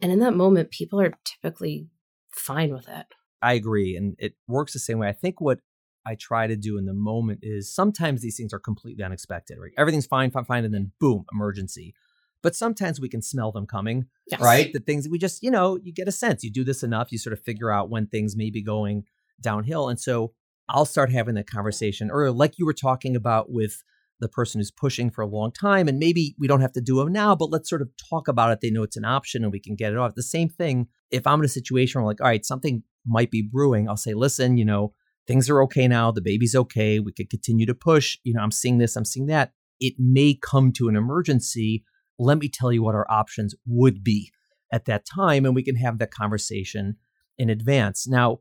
And 0.00 0.12
in 0.12 0.18
that 0.20 0.34
moment, 0.34 0.70
people 0.70 1.00
are 1.00 1.14
typically 1.24 1.88
fine 2.30 2.72
with 2.72 2.88
it. 2.88 3.06
I 3.40 3.54
agree. 3.54 3.96
And 3.96 4.14
it 4.18 4.34
works 4.46 4.72
the 4.72 4.78
same 4.78 4.98
way. 4.98 5.08
I 5.08 5.12
think 5.12 5.40
what 5.40 5.58
I 6.06 6.16
try 6.16 6.46
to 6.46 6.56
do 6.56 6.78
in 6.78 6.86
the 6.86 6.94
moment 6.94 7.40
is 7.42 7.72
sometimes 7.72 8.20
these 8.20 8.36
things 8.36 8.52
are 8.52 8.58
completely 8.58 9.04
unexpected, 9.04 9.58
right? 9.60 9.72
Everything's 9.78 10.06
fine, 10.06 10.30
fine, 10.30 10.44
fine. 10.44 10.64
And 10.64 10.74
then 10.74 10.92
boom, 11.00 11.24
emergency. 11.32 11.94
But 12.42 12.54
sometimes 12.56 13.00
we 13.00 13.08
can 13.08 13.22
smell 13.22 13.52
them 13.52 13.66
coming, 13.66 14.06
Yes. 14.26 14.40
right? 14.40 14.72
The 14.72 14.80
things 14.80 15.08
we 15.08 15.18
just, 15.18 15.42
you 15.42 15.50
know, 15.50 15.78
you 15.82 15.92
get 15.92 16.08
a 16.08 16.12
sense. 16.12 16.42
You 16.42 16.50
do 16.50 16.64
this 16.64 16.82
enough, 16.82 17.12
you 17.12 17.18
sort 17.18 17.32
of 17.32 17.40
figure 17.42 17.70
out 17.70 17.90
when 17.90 18.06
things 18.06 18.36
may 18.36 18.50
be 18.50 18.62
going 18.62 19.04
downhill. 19.40 19.88
And 19.88 20.00
so 20.00 20.32
I'll 20.68 20.84
start 20.84 21.12
having 21.12 21.34
that 21.36 21.48
conversation, 21.50 22.10
or 22.10 22.30
like 22.30 22.58
you 22.58 22.66
were 22.66 22.72
talking 22.72 23.16
about 23.16 23.50
with 23.50 23.82
the 24.20 24.28
person 24.28 24.60
who's 24.60 24.70
pushing 24.70 25.10
for 25.10 25.22
a 25.22 25.26
long 25.26 25.50
time. 25.50 25.88
And 25.88 25.98
maybe 25.98 26.36
we 26.38 26.46
don't 26.46 26.60
have 26.60 26.72
to 26.74 26.80
do 26.80 26.96
them 26.96 27.12
now, 27.12 27.34
but 27.34 27.50
let's 27.50 27.68
sort 27.68 27.82
of 27.82 27.90
talk 28.08 28.28
about 28.28 28.52
it. 28.52 28.60
They 28.60 28.70
know 28.70 28.84
it's 28.84 28.96
an 28.96 29.04
option 29.04 29.42
and 29.42 29.52
we 29.52 29.58
can 29.58 29.74
get 29.74 29.92
it 29.92 29.98
off. 29.98 30.14
The 30.14 30.22
same 30.22 30.48
thing, 30.48 30.86
if 31.10 31.26
I'm 31.26 31.40
in 31.40 31.44
a 31.44 31.48
situation 31.48 32.00
where, 32.00 32.04
I'm 32.04 32.06
like, 32.06 32.20
all 32.20 32.28
right, 32.28 32.46
something 32.46 32.84
might 33.04 33.32
be 33.32 33.42
brewing, 33.42 33.88
I'll 33.88 33.96
say, 33.96 34.14
listen, 34.14 34.56
you 34.56 34.64
know, 34.64 34.94
things 35.26 35.50
are 35.50 35.60
okay 35.64 35.88
now. 35.88 36.12
The 36.12 36.22
baby's 36.22 36.54
okay. 36.54 37.00
We 37.00 37.12
could 37.12 37.30
continue 37.30 37.66
to 37.66 37.74
push. 37.74 38.18
You 38.22 38.34
know, 38.34 38.42
I'm 38.42 38.52
seeing 38.52 38.78
this, 38.78 38.94
I'm 38.94 39.04
seeing 39.04 39.26
that. 39.26 39.52
It 39.80 39.94
may 39.98 40.38
come 40.40 40.70
to 40.74 40.88
an 40.88 40.94
emergency. 40.94 41.84
Let 42.22 42.38
me 42.38 42.48
tell 42.48 42.72
you 42.72 42.82
what 42.82 42.94
our 42.94 43.10
options 43.10 43.54
would 43.66 44.02
be 44.04 44.30
at 44.72 44.84
that 44.86 45.04
time, 45.04 45.44
and 45.44 45.54
we 45.54 45.62
can 45.62 45.76
have 45.76 45.98
that 45.98 46.10
conversation 46.10 46.96
in 47.38 47.50
advance. 47.50 48.06
Now, 48.06 48.38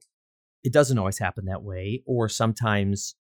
it 0.63 0.71
doesn't 0.71 0.97
always 0.97 1.17
happen 1.17 1.45
that 1.45 1.63
way, 1.63 2.03
or 2.05 2.29
sometimes 2.29 3.15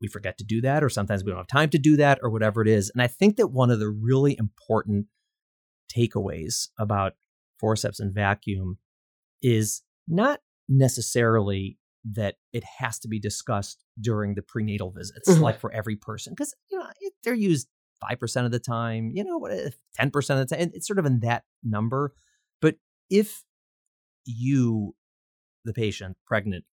we 0.00 0.08
forget 0.08 0.38
to 0.38 0.44
do 0.44 0.60
that, 0.60 0.84
or 0.84 0.88
sometimes 0.88 1.24
we 1.24 1.30
don't 1.30 1.38
have 1.40 1.46
time 1.48 1.70
to 1.70 1.78
do 1.78 1.96
that, 1.96 2.18
or 2.22 2.30
whatever 2.30 2.62
it 2.62 2.68
is. 2.68 2.90
And 2.90 3.02
I 3.02 3.06
think 3.08 3.36
that 3.36 3.48
one 3.48 3.70
of 3.70 3.80
the 3.80 3.88
really 3.88 4.36
important 4.38 5.06
takeaways 5.94 6.68
about 6.78 7.14
forceps 7.58 8.00
and 8.00 8.14
vacuum 8.14 8.78
is 9.42 9.82
not 10.06 10.40
necessarily 10.68 11.78
that 12.04 12.36
it 12.52 12.62
has 12.78 12.98
to 13.00 13.08
be 13.08 13.18
discussed 13.18 13.84
during 14.00 14.34
the 14.34 14.42
prenatal 14.42 14.92
visits, 14.92 15.28
Mhm. 15.28 15.40
like 15.40 15.58
for 15.58 15.72
every 15.72 15.96
person, 15.96 16.32
because 16.32 16.54
you 16.70 16.78
know 16.78 16.88
it, 17.00 17.14
they're 17.24 17.34
used 17.34 17.68
five 18.00 18.18
percent 18.18 18.46
of 18.46 18.52
the 18.52 18.58
time, 18.58 19.10
you 19.14 19.24
know, 19.24 19.44
eh, 19.46 19.70
ten 19.94 20.10
percent 20.10 20.40
of 20.40 20.48
the 20.48 20.56
time. 20.56 20.70
It's 20.74 20.86
sort 20.86 20.98
of 20.98 21.06
in 21.06 21.20
that 21.20 21.44
number. 21.62 22.12
But 22.60 22.76
if 23.10 23.42
you, 24.24 24.94
the 25.64 25.72
patient, 25.72 26.16
pregnant, 26.26 26.64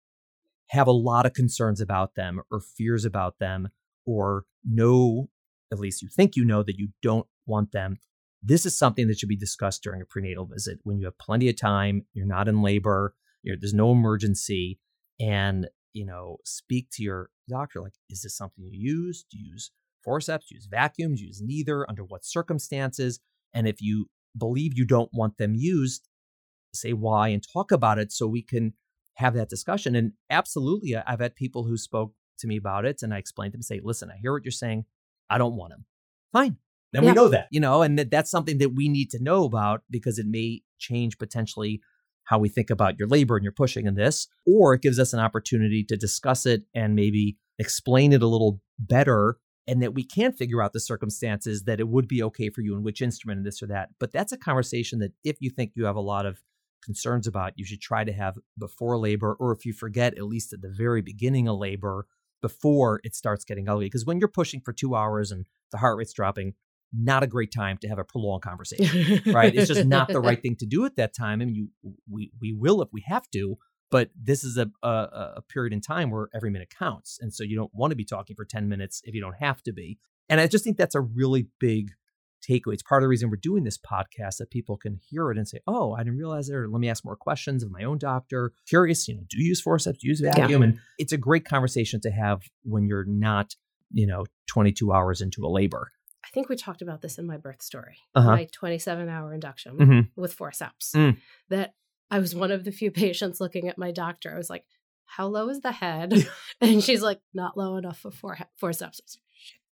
have 0.70 0.88
a 0.88 0.92
lot 0.92 1.26
of 1.26 1.34
concerns 1.34 1.82
about 1.82 2.16
them 2.16 2.42
or 2.52 2.60
fears 2.60 3.06
about 3.06 3.40
them, 3.40 3.70
or 4.06 4.46
know, 4.64 5.30
at 5.72 5.80
least 5.80 6.02
you 6.02 6.08
think 6.08 6.36
you 6.36 6.46
know 6.46 6.64
that 6.64 6.78
you 6.78 6.90
don't 7.02 7.28
want 7.46 7.72
them, 7.72 7.98
this 8.42 8.66
is 8.66 8.78
something 8.78 9.08
that 9.08 9.20
should 9.20 9.30
be 9.30 9.38
discussed 9.38 9.84
during 9.84 10.02
a 10.02 10.06
prenatal 10.06 10.46
visit 10.46 10.80
when 10.84 11.00
you 11.00 11.06
have 11.06 11.18
plenty 11.18 11.50
of 11.50 11.60
time, 11.60 12.06
you're 12.14 12.26
not 12.26 12.48
in 12.48 12.62
labor, 12.62 13.16
there's 13.44 13.74
no 13.74 13.92
emergency, 13.92 14.80
and 15.20 15.68
you 15.94 16.06
know, 16.06 16.38
speak 16.44 16.88
to 16.92 17.04
your 17.04 17.30
doctor 17.48 17.82
like, 17.82 17.94
is 18.10 18.24
this 18.24 18.36
something 18.36 18.64
you 18.64 18.72
use? 18.74 19.26
Do 19.30 19.38
you 19.38 19.52
use 19.52 19.72
forceps, 20.04 20.52
use 20.52 20.68
vacuums, 20.70 21.22
use 21.22 21.42
neither, 21.44 21.90
under 21.90 22.04
what 22.04 22.26
circumstances. 22.26 23.20
And 23.54 23.68
if 23.68 23.82
you 23.82 24.08
believe 24.38 24.74
you 24.76 24.86
don't 24.86 25.10
want 25.14 25.38
them 25.38 25.56
used, 25.56 26.08
say 26.74 26.94
why 26.94 27.30
and 27.30 27.44
talk 27.54 27.72
about 27.72 28.00
it 28.00 28.12
so 28.12 28.28
we 28.28 28.42
can 28.42 28.74
have 29.16 29.36
that 29.36 29.50
discussion. 29.50 29.96
And 29.96 30.14
absolutely, 30.30 30.96
I've 30.96 31.20
had 31.20 31.36
people 31.36 31.66
who 31.66 31.78
spoke 31.78 32.14
to 32.40 32.48
me 32.48 32.58
about 32.58 32.86
it 32.86 33.04
and 33.04 33.14
I 33.14 33.18
explained 33.20 33.54
to 33.54 33.58
them, 33.58 33.62
say, 33.64 33.80
listen, 33.84 34.10
I 34.10 34.18
hear 34.22 34.34
what 34.34 34.44
you're 34.44 34.52
saying. 34.52 34.86
I 35.30 35.38
don't 35.38 35.56
want 35.56 35.72
them. 35.72 35.86
Fine. 36.32 36.58
Then 36.92 37.04
Yeah. 37.04 37.10
we 37.10 37.16
know 37.16 37.28
that, 37.30 37.48
you 37.52 37.60
know, 37.60 37.82
and 37.84 37.98
that, 38.00 38.12
that's 38.12 38.32
something 38.32 38.58
that 38.58 38.74
we 38.74 38.90
need 38.90 39.10
to 39.12 39.24
know 39.24 39.46
about 39.46 39.82
because 39.90 40.18
it 40.18 40.26
may 40.28 40.62
change 40.80 41.18
potentially 41.18 41.82
how 42.26 42.40
we 42.40 42.50
think 42.50 42.70
about 42.70 42.98
your 42.98 43.08
labor 43.08 43.36
and 43.36 43.44
your 43.44 43.52
pushing 43.52 43.86
in 43.86 43.96
this, 43.96 44.28
or 44.46 44.74
it 44.74 44.82
gives 44.82 44.98
us 44.98 45.14
an 45.14 45.20
opportunity 45.20 45.84
to 45.84 45.98
discuss 45.98 46.46
it 46.46 46.64
and 46.74 46.96
maybe 46.96 47.38
explain 47.60 48.14
it 48.14 48.24
a 48.24 48.28
little 48.28 48.62
better 48.80 49.38
and 49.68 49.82
that 49.82 49.94
we 49.94 50.04
can 50.04 50.34
figure 50.34 50.62
out 50.62 50.74
the 50.74 50.80
circumstances 50.80 51.64
that 51.64 51.80
it 51.80 51.88
would 51.88 52.08
be 52.08 52.22
okay 52.24 52.50
for 52.50 52.62
you 52.62 52.76
and 52.76 52.84
which 52.84 53.02
instrument 53.02 53.38
and 53.38 53.46
this 53.46 53.64
or 53.64 53.68
that. 53.68 53.90
But 54.00 54.12
that's 54.12 54.32
a 54.32 54.38
conversation 54.38 55.00
that 55.00 55.14
if 55.24 55.38
you 55.40 55.50
think 55.50 55.72
you 55.76 55.86
have 55.86 55.96
a 55.96 56.02
lot 56.02 56.26
of 56.26 56.42
concerns 56.84 57.28
about, 57.28 57.54
you 57.56 57.66
should 57.66 57.82
try 57.82 58.04
to 58.04 58.12
have 58.12 58.38
before 58.60 58.98
labor, 58.98 59.36
or 59.40 59.54
if 59.54 59.66
you 59.66 59.74
forget, 59.74 60.18
at 60.18 60.26
least 60.26 60.54
at 60.54 60.62
the 60.62 60.74
very 60.76 61.02
beginning 61.02 61.48
of 61.48 61.58
labor 61.58 62.08
before 62.42 63.00
it 63.04 63.16
starts 63.16 63.46
getting 63.46 63.70
ugly. 63.70 63.86
Because 63.86 64.06
when 64.06 64.20
you're 64.20 64.28
pushing 64.28 64.60
for 64.60 64.74
two 64.74 64.96
hours 64.96 65.32
and 65.32 65.46
the 65.72 65.78
heart 65.78 65.98
rate's 65.98 66.14
dropping, 66.14 66.54
not 66.96 67.24
a 67.24 67.28
great 67.28 67.52
time 67.52 67.78
to 67.80 67.88
have 67.88 67.98
a 67.98 68.04
prolonged 68.04 68.44
conversation 68.44 69.34
right? 69.34 69.56
It's 69.56 69.68
just 69.68 69.86
not 69.86 70.10
the 70.10 70.20
right 70.22 70.40
thing 70.40 70.56
to 70.58 70.66
do 70.66 70.86
at 70.86 70.96
that 70.98 71.16
time. 71.16 71.42
I 71.42 71.46
mean, 71.46 71.56
you 71.56 71.70
we 72.10 72.32
we 72.40 72.54
will 72.54 72.82
if 72.82 72.90
we 72.92 73.04
have 73.08 73.30
to, 73.32 73.58
but 73.94 74.10
this 74.30 74.44
is 74.44 74.58
a 74.58 74.68
a, 74.82 75.34
a 75.38 75.42
period 75.54 75.72
in 75.74 75.80
time 75.82 76.10
where 76.12 76.28
every 76.34 76.50
minute 76.50 76.72
counts, 76.78 77.20
and 77.22 77.34
so 77.34 77.44
you 77.44 77.56
don't 77.56 77.74
want 77.74 77.92
to 77.92 77.96
be 77.96 78.06
talking 78.06 78.36
for 78.36 78.44
ten 78.46 78.68
minutes 78.68 79.02
if 79.06 79.14
you 79.16 79.22
don't 79.22 79.38
have 79.48 79.62
to 79.64 79.72
be. 79.72 80.00
And 80.30 80.42
I 80.42 80.48
just 80.48 80.64
think 80.64 80.78
that's 80.78 80.96
a 80.96 81.02
really 81.02 81.48
big 81.60 81.92
takeaway. 82.50 82.74
It's 82.74 82.84
part 82.84 83.02
of 83.02 83.06
the 83.06 83.08
reason 83.10 83.30
we're 83.30 83.38
doing 83.52 83.64
this 83.64 83.78
podcast 83.78 84.38
that 84.40 84.50
people 84.50 84.76
can 84.78 84.96
hear 85.10 85.32
it 85.32 85.38
and 85.38 85.48
say, 85.48 85.60
"Oh, 85.68 85.94
I 85.94 86.00
didn't 86.04 86.18
realize 86.18 86.48
that." 86.48 86.56
Or 86.56 86.68
let 86.68 86.80
me 86.80 86.90
ask 86.90 87.06
more 87.06 87.16
questions 87.16 87.64
of 87.64 87.72
my 87.72 87.84
own 87.84 87.98
doctor. 88.00 88.52
Curious, 88.68 89.08
you 89.08 89.16
know, 89.16 89.24
do 89.30 89.38
you 89.38 89.46
use 89.46 89.62
forceps? 89.62 90.00
Do 90.00 90.08
you 90.08 90.12
use 90.12 90.22
vacuum? 90.22 90.64
And 90.64 90.80
it's 90.98 91.14
a 91.14 91.18
great 91.18 91.46
conversation 91.46 92.02
to 92.02 92.12
have 92.12 92.42
when 92.64 92.86
you're 92.88 93.06
not, 93.06 93.56
you 93.92 94.08
know, 94.08 94.26
22 94.48 94.92
hours 94.92 95.22
into 95.22 95.46
a 95.46 95.50
labor. 95.60 95.92
I 96.26 96.30
think 96.34 96.50
we 96.50 96.56
talked 96.56 96.82
about 96.82 97.02
this 97.02 97.18
in 97.20 97.26
my 97.28 97.38
birth 97.38 97.62
story, 97.62 97.98
Uh-huh. 98.16 98.32
my 98.32 98.48
27 98.52 99.08
hour 99.10 99.34
induction 99.34 99.78
Mm-hmm. 99.78 100.22
with 100.22 100.34
forceps. 100.34 100.94
Mm. 100.96 101.18
That 101.50 101.74
I 102.12 102.20
was 102.20 102.36
one 102.36 102.52
of 102.52 102.64
the 102.64 102.72
few 102.72 102.92
patients 103.06 103.40
looking 103.42 103.68
at 103.70 103.78
my 103.78 103.92
doctor. 103.92 104.34
I 104.34 104.38
was 104.38 104.50
like, 104.50 104.66
"How 105.06 105.28
low 105.28 105.50
is 105.50 105.62
the 105.62 105.72
head?" 105.72 106.14
and 106.62 106.84
she's 106.84 107.02
like, 107.02 107.20
"Not 107.34 107.58
low 107.58 107.78
enough 107.78 108.00
for 108.00 108.12
four 108.12 108.38
forceps." 108.58 109.18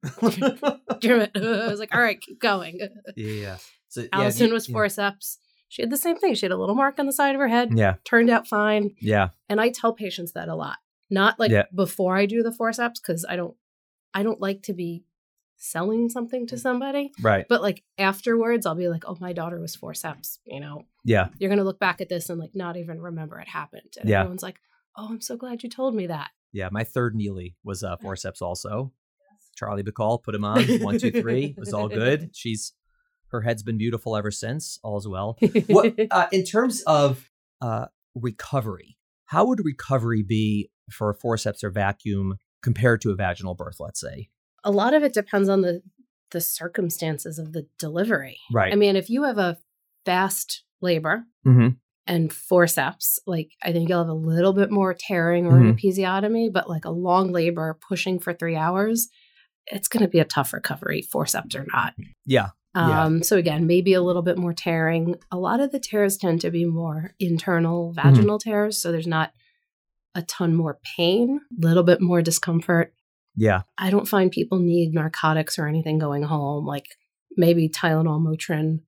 I 0.03 0.79
Damn 0.99 1.21
it. 1.21 1.31
I 1.35 1.67
was 1.67 1.79
like, 1.79 1.93
"All 1.93 2.01
right, 2.01 2.19
keep 2.19 2.39
going." 2.39 2.79
yeah. 3.15 3.57
So 3.89 4.01
yeah, 4.01 4.07
Allison 4.13 4.47
you- 4.47 4.53
was 4.53 4.67
yeah. 4.69 4.73
forceps. 4.73 5.37
She 5.69 5.81
had 5.81 5.89
the 5.89 5.97
same 5.97 6.17
thing. 6.17 6.33
She 6.33 6.45
had 6.45 6.51
a 6.51 6.57
little 6.57 6.75
mark 6.75 6.99
on 6.99 7.05
the 7.05 7.13
side 7.13 7.33
of 7.33 7.39
her 7.39 7.47
head. 7.47 7.69
Yeah. 7.77 7.95
Turned 8.03 8.29
out 8.29 8.45
fine. 8.45 8.93
Yeah. 8.99 9.29
And 9.47 9.61
I 9.61 9.69
tell 9.69 9.93
patients 9.93 10.33
that 10.33 10.49
a 10.49 10.55
lot. 10.55 10.77
Not 11.09 11.39
like 11.39 11.49
Yeah. 11.49 11.63
before 11.73 12.17
I 12.17 12.25
do 12.25 12.43
the 12.43 12.51
forceps 12.51 12.99
because 12.99 13.25
I 13.27 13.37
don't 13.37 13.55
I 14.13 14.23
don't 14.23 14.41
like 14.41 14.63
to 14.63 14.73
be 14.73 15.05
selling 15.63 16.09
something 16.09 16.45
Mm. 16.45 16.49
to 16.49 16.57
somebody. 16.57 17.11
Right. 17.21 17.45
But 17.47 17.61
like 17.61 17.83
afterwards 17.97 18.65
I'll 18.65 18.75
be 18.75 18.89
like, 18.89 19.03
"Oh, 19.07 19.17
my 19.21 19.31
daughter 19.31 19.59
was 19.59 19.75
forceps." 19.75 20.39
You 20.45 20.59
know, 20.59 20.85
Yeah. 21.05 21.29
you're 21.37 21.49
going 21.49 21.59
to 21.59 21.63
look 21.63 21.79
back 21.79 22.01
at 22.01 22.09
this 22.09 22.29
and 22.29 22.39
like 22.39 22.55
not 22.55 22.77
even 22.77 22.99
remember 22.99 23.39
it 23.39 23.47
happened. 23.47 23.93
And 23.99 24.09
Yeah. 24.09 24.21
everyone's 24.21 24.43
like, 24.43 24.59
"Oh, 24.97 25.07
I'm 25.09 25.21
so 25.21 25.37
glad 25.37 25.61
you 25.63 25.69
told 25.69 25.93
me 25.95 26.07
that." 26.07 26.31
Yeah. 26.51 26.69
My 26.71 26.83
third 26.83 27.15
Neely 27.15 27.55
was 27.63 27.83
uh, 27.83 27.95
forceps 27.97 28.41
also. 28.47 28.91
Charlie 29.55 29.83
Bacall 29.83 30.23
put 30.23 30.33
him 30.33 30.43
on. 30.45 30.63
One, 30.81 30.97
two, 30.97 31.11
three. 31.11 31.45
It 31.55 31.59
was 31.59 31.73
all 31.73 31.87
good. 31.89 32.31
She's 32.35 32.73
her 33.27 33.41
head's 33.41 33.63
been 33.63 33.77
beautiful 33.77 34.17
ever 34.17 34.31
since. 34.31 34.79
All's 34.83 35.07
well. 35.07 35.37
What 35.67 35.93
uh, 36.11 36.27
in 36.31 36.43
terms 36.43 36.81
of 36.87 37.29
uh, 37.61 37.85
recovery? 38.15 38.97
How 39.25 39.45
would 39.45 39.63
recovery 39.63 40.23
be 40.23 40.69
for 40.91 41.09
a 41.09 41.13
forceps 41.13 41.63
or 41.63 41.69
vacuum 41.69 42.37
compared 42.63 43.01
to 43.01 43.11
a 43.11 43.15
vaginal 43.15 43.53
birth? 43.55 43.77
Let's 43.79 43.99
say. 44.01 44.29
A 44.63 44.71
lot 44.71 44.93
of 44.93 45.03
it 45.03 45.13
depends 45.13 45.49
on 45.49 45.61
the 45.61 45.81
the 46.31 46.41
circumstances 46.41 47.37
of 47.37 47.51
the 47.51 47.67
delivery. 47.77 48.37
Right. 48.53 48.71
I 48.71 48.75
mean, 48.77 48.95
if 48.95 49.09
you 49.09 49.23
have 49.23 49.37
a 49.37 49.57
fast 50.05 50.63
labor 50.81 51.25
mm-hmm. 51.45 51.69
and 52.07 52.31
forceps, 52.31 53.19
like 53.27 53.51
I 53.61 53.73
think 53.73 53.89
you'll 53.89 53.99
have 53.99 54.07
a 54.07 54.13
little 54.13 54.53
bit 54.53 54.71
more 54.71 54.93
tearing 54.97 55.45
or 55.45 55.51
Mhm. 55.59 55.69
an 55.71 55.75
episiotomy, 55.75 56.51
but 56.51 56.69
like 56.69 56.85
a 56.85 56.89
long 56.89 57.31
labor 57.33 57.77
pushing 57.87 58.17
for 58.17 58.33
three 58.33 58.55
hours, 58.55 59.09
it's 59.67 59.89
going 59.89 60.03
to 60.03 60.09
be 60.09 60.19
a 60.19 60.25
tough 60.25 60.53
recovery, 60.53 61.01
forceps 61.01 61.53
or 61.55 61.65
not. 61.73 61.93
Yeah. 62.25 62.49
Yeah. 62.75 63.03
Um, 63.03 63.21
So 63.23 63.35
again, 63.35 63.67
maybe 63.67 63.93
a 63.93 64.01
little 64.01 64.21
bit 64.21 64.37
more 64.37 64.53
tearing. 64.53 65.15
A 65.31 65.37
lot 65.37 65.59
of 65.59 65.73
the 65.73 65.79
tears 65.79 66.15
tend 66.17 66.39
to 66.41 66.49
be 66.51 66.63
more 66.65 67.13
internal 67.19 67.89
Mm-hmm. 67.93 68.07
vaginal 68.07 68.39
tears, 68.39 68.77
so 68.81 68.91
there's 68.93 69.05
not 69.07 69.33
a 70.15 70.21
ton 70.21 70.55
more 70.55 70.79
pain, 70.95 71.41
a 71.61 71.67
little 71.67 71.83
bit 71.83 71.99
more 71.99 72.21
discomfort. 72.21 72.93
Yeah. 73.35 73.61
I 73.77 73.89
don't 73.89 74.07
find 74.07 74.31
people 74.31 74.59
need 74.59 74.93
narcotics 74.93 75.57
or 75.57 75.67
anything 75.67 75.99
going 75.99 76.23
home, 76.23 76.65
like 76.65 76.87
maybe 77.37 77.69
Tylenol, 77.69 78.21
Motrin 78.21 78.81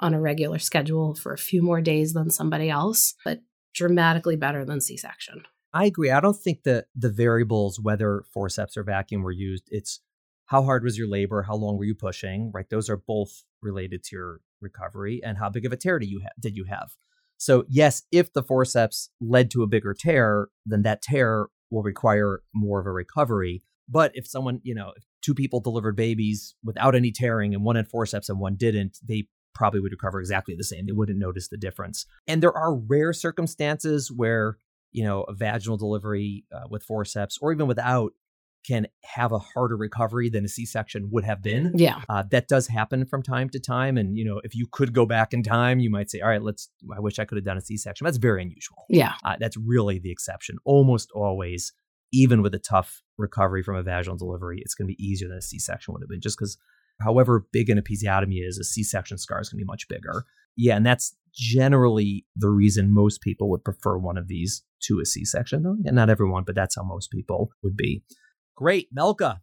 on 0.00 0.14
a 0.14 0.20
regular 0.20 0.58
schedule 0.58 1.14
for 1.14 1.32
a 1.32 1.38
few 1.38 1.62
more 1.62 1.80
days 1.80 2.12
than 2.12 2.30
somebody 2.30 2.70
else, 2.70 3.14
but 3.24 3.40
dramatically 3.74 4.36
better 4.36 4.64
than 4.64 4.80
C 4.80 4.96
section. 4.96 5.42
I 5.72 5.84
agree. 5.84 6.10
I 6.10 6.20
don't 6.20 6.36
think 6.36 6.62
that 6.62 6.86
the 6.94 7.10
variables, 7.10 7.78
whether 7.80 8.24
forceps 8.32 8.76
or 8.76 8.84
vacuum 8.84 9.22
were 9.22 9.32
used, 9.32 9.64
it's 9.70 10.00
how 10.46 10.62
hard 10.62 10.82
was 10.82 10.96
your 10.96 11.08
labor, 11.08 11.42
how 11.42 11.56
long 11.56 11.76
were 11.76 11.84
you 11.84 11.94
pushing, 11.94 12.50
right? 12.54 12.68
Those 12.70 12.88
are 12.88 12.96
both 12.96 13.44
related 13.60 14.02
to 14.04 14.16
your 14.16 14.40
recovery, 14.60 15.20
and 15.22 15.36
how 15.36 15.50
big 15.50 15.66
of 15.66 15.72
a 15.72 15.76
tear 15.76 15.98
did 15.98 16.08
you 16.08 16.20
ha- 16.22 16.32
did 16.40 16.56
you 16.56 16.64
have? 16.64 16.90
So 17.36 17.64
yes, 17.68 18.02
if 18.10 18.32
the 18.32 18.42
forceps 18.42 19.10
led 19.20 19.50
to 19.52 19.62
a 19.62 19.66
bigger 19.66 19.94
tear, 19.94 20.48
then 20.64 20.82
that 20.82 21.02
tear 21.02 21.48
will 21.70 21.82
require 21.82 22.40
more 22.54 22.80
of 22.80 22.86
a 22.86 22.92
recovery. 22.92 23.62
But 23.88 24.12
if 24.14 24.26
someone, 24.26 24.60
you 24.62 24.74
know, 24.74 24.92
if 24.96 25.04
two 25.22 25.34
people 25.34 25.60
delivered 25.60 25.96
babies 25.96 26.54
without 26.62 26.94
any 26.94 27.10
tearing 27.10 27.54
and 27.54 27.64
one 27.64 27.76
had 27.76 27.88
forceps 27.88 28.28
and 28.28 28.38
one 28.38 28.56
didn't, 28.56 28.98
they 29.06 29.28
probably 29.54 29.80
would 29.80 29.92
recover 29.92 30.20
exactly 30.20 30.54
the 30.56 30.64
same. 30.64 30.86
They 30.86 30.92
wouldn't 30.92 31.18
notice 31.18 31.48
the 31.48 31.56
difference. 31.56 32.06
And 32.26 32.42
there 32.42 32.56
are 32.56 32.74
rare 32.74 33.12
circumstances 33.12 34.10
where 34.10 34.58
you 34.90 35.04
know, 35.04 35.22
a 35.24 35.34
vaginal 35.34 35.76
delivery 35.76 36.44
uh, 36.50 36.66
with 36.70 36.82
forceps 36.82 37.38
or 37.42 37.52
even 37.52 37.66
without 37.66 38.12
can 38.66 38.86
have 39.04 39.32
a 39.32 39.38
harder 39.38 39.76
recovery 39.76 40.30
than 40.30 40.46
a 40.46 40.48
C-section 40.48 41.10
would 41.10 41.24
have 41.24 41.42
been. 41.42 41.72
Yeah. 41.74 42.00
Uh, 42.08 42.24
that 42.30 42.48
does 42.48 42.66
happen 42.66 43.04
from 43.04 43.22
time 43.22 43.50
to 43.50 43.60
time. 43.60 43.98
And, 43.98 44.16
you 44.16 44.24
know, 44.24 44.40
if 44.44 44.54
you 44.54 44.66
could 44.70 44.94
go 44.94 45.04
back 45.06 45.34
in 45.34 45.42
time, 45.42 45.78
you 45.78 45.90
might 45.90 46.10
say, 46.10 46.20
all 46.20 46.28
right, 46.30 46.42
let's, 46.42 46.70
I 46.94 47.00
wish 47.00 47.18
I 47.18 47.26
could 47.26 47.36
have 47.36 47.44
done 47.44 47.58
a 47.58 47.60
C-section. 47.60 48.04
That's 48.04 48.16
very 48.16 48.42
unusual. 48.42 48.84
Yeah. 48.88 49.12
Uh, 49.24 49.36
that's 49.38 49.58
really 49.58 49.98
the 49.98 50.10
exception. 50.10 50.56
Almost 50.64 51.10
always, 51.14 51.72
even 52.12 52.42
with 52.42 52.54
a 52.54 52.58
tough 52.58 53.02
recovery 53.16 53.62
from 53.62 53.76
a 53.76 53.82
vaginal 53.82 54.16
delivery, 54.16 54.60
it's 54.64 54.74
going 54.74 54.86
to 54.88 54.94
be 54.94 55.04
easier 55.04 55.28
than 55.28 55.38
a 55.38 55.42
C-section 55.42 55.92
would 55.92 56.02
have 56.02 56.08
been 56.08 56.20
just 56.20 56.38
because 56.38 56.56
however 57.00 57.46
big 57.52 57.68
an 57.70 57.80
episiotomy 57.80 58.46
is, 58.46 58.58
a 58.58 58.64
C-section 58.64 59.18
scar 59.18 59.40
is 59.40 59.48
going 59.48 59.58
to 59.58 59.64
be 59.64 59.66
much 59.66 59.88
bigger. 59.88 60.24
Yeah, 60.56 60.76
and 60.76 60.84
that's 60.84 61.14
generally 61.34 62.26
the 62.34 62.48
reason 62.48 62.92
most 62.92 63.20
people 63.20 63.48
would 63.50 63.62
prefer 63.64 63.96
one 63.98 64.16
of 64.18 64.26
these 64.28 64.62
to 64.84 65.00
a 65.00 65.04
C-section. 65.04 65.62
Though, 65.62 65.76
and 65.84 65.94
not 65.96 66.10
everyone, 66.10 66.44
but 66.44 66.54
that's 66.54 66.74
how 66.76 66.82
most 66.82 67.10
people 67.10 67.50
would 67.62 67.76
be. 67.76 68.02
Great, 68.56 68.92
Melka, 68.94 69.38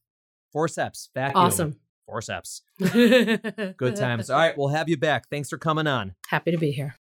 forceps, 0.51 1.09
vacuum, 1.13 1.43
Awesome. 1.45 1.79
forceps, 2.05 2.61
Good 2.79 3.75
good 3.77 3.95
times. 3.95 4.29
All 4.29 4.37
right, 4.37 4.57
we'll 4.57 4.69
have 4.69 4.89
you 4.89 4.97
back. 4.97 5.29
Thanks 5.29 5.49
for 5.49 5.57
coming 5.57 5.87
on. 5.87 6.15
Happy 6.29 6.51
to 6.51 6.57
be 6.57 6.71
here. 6.71 6.95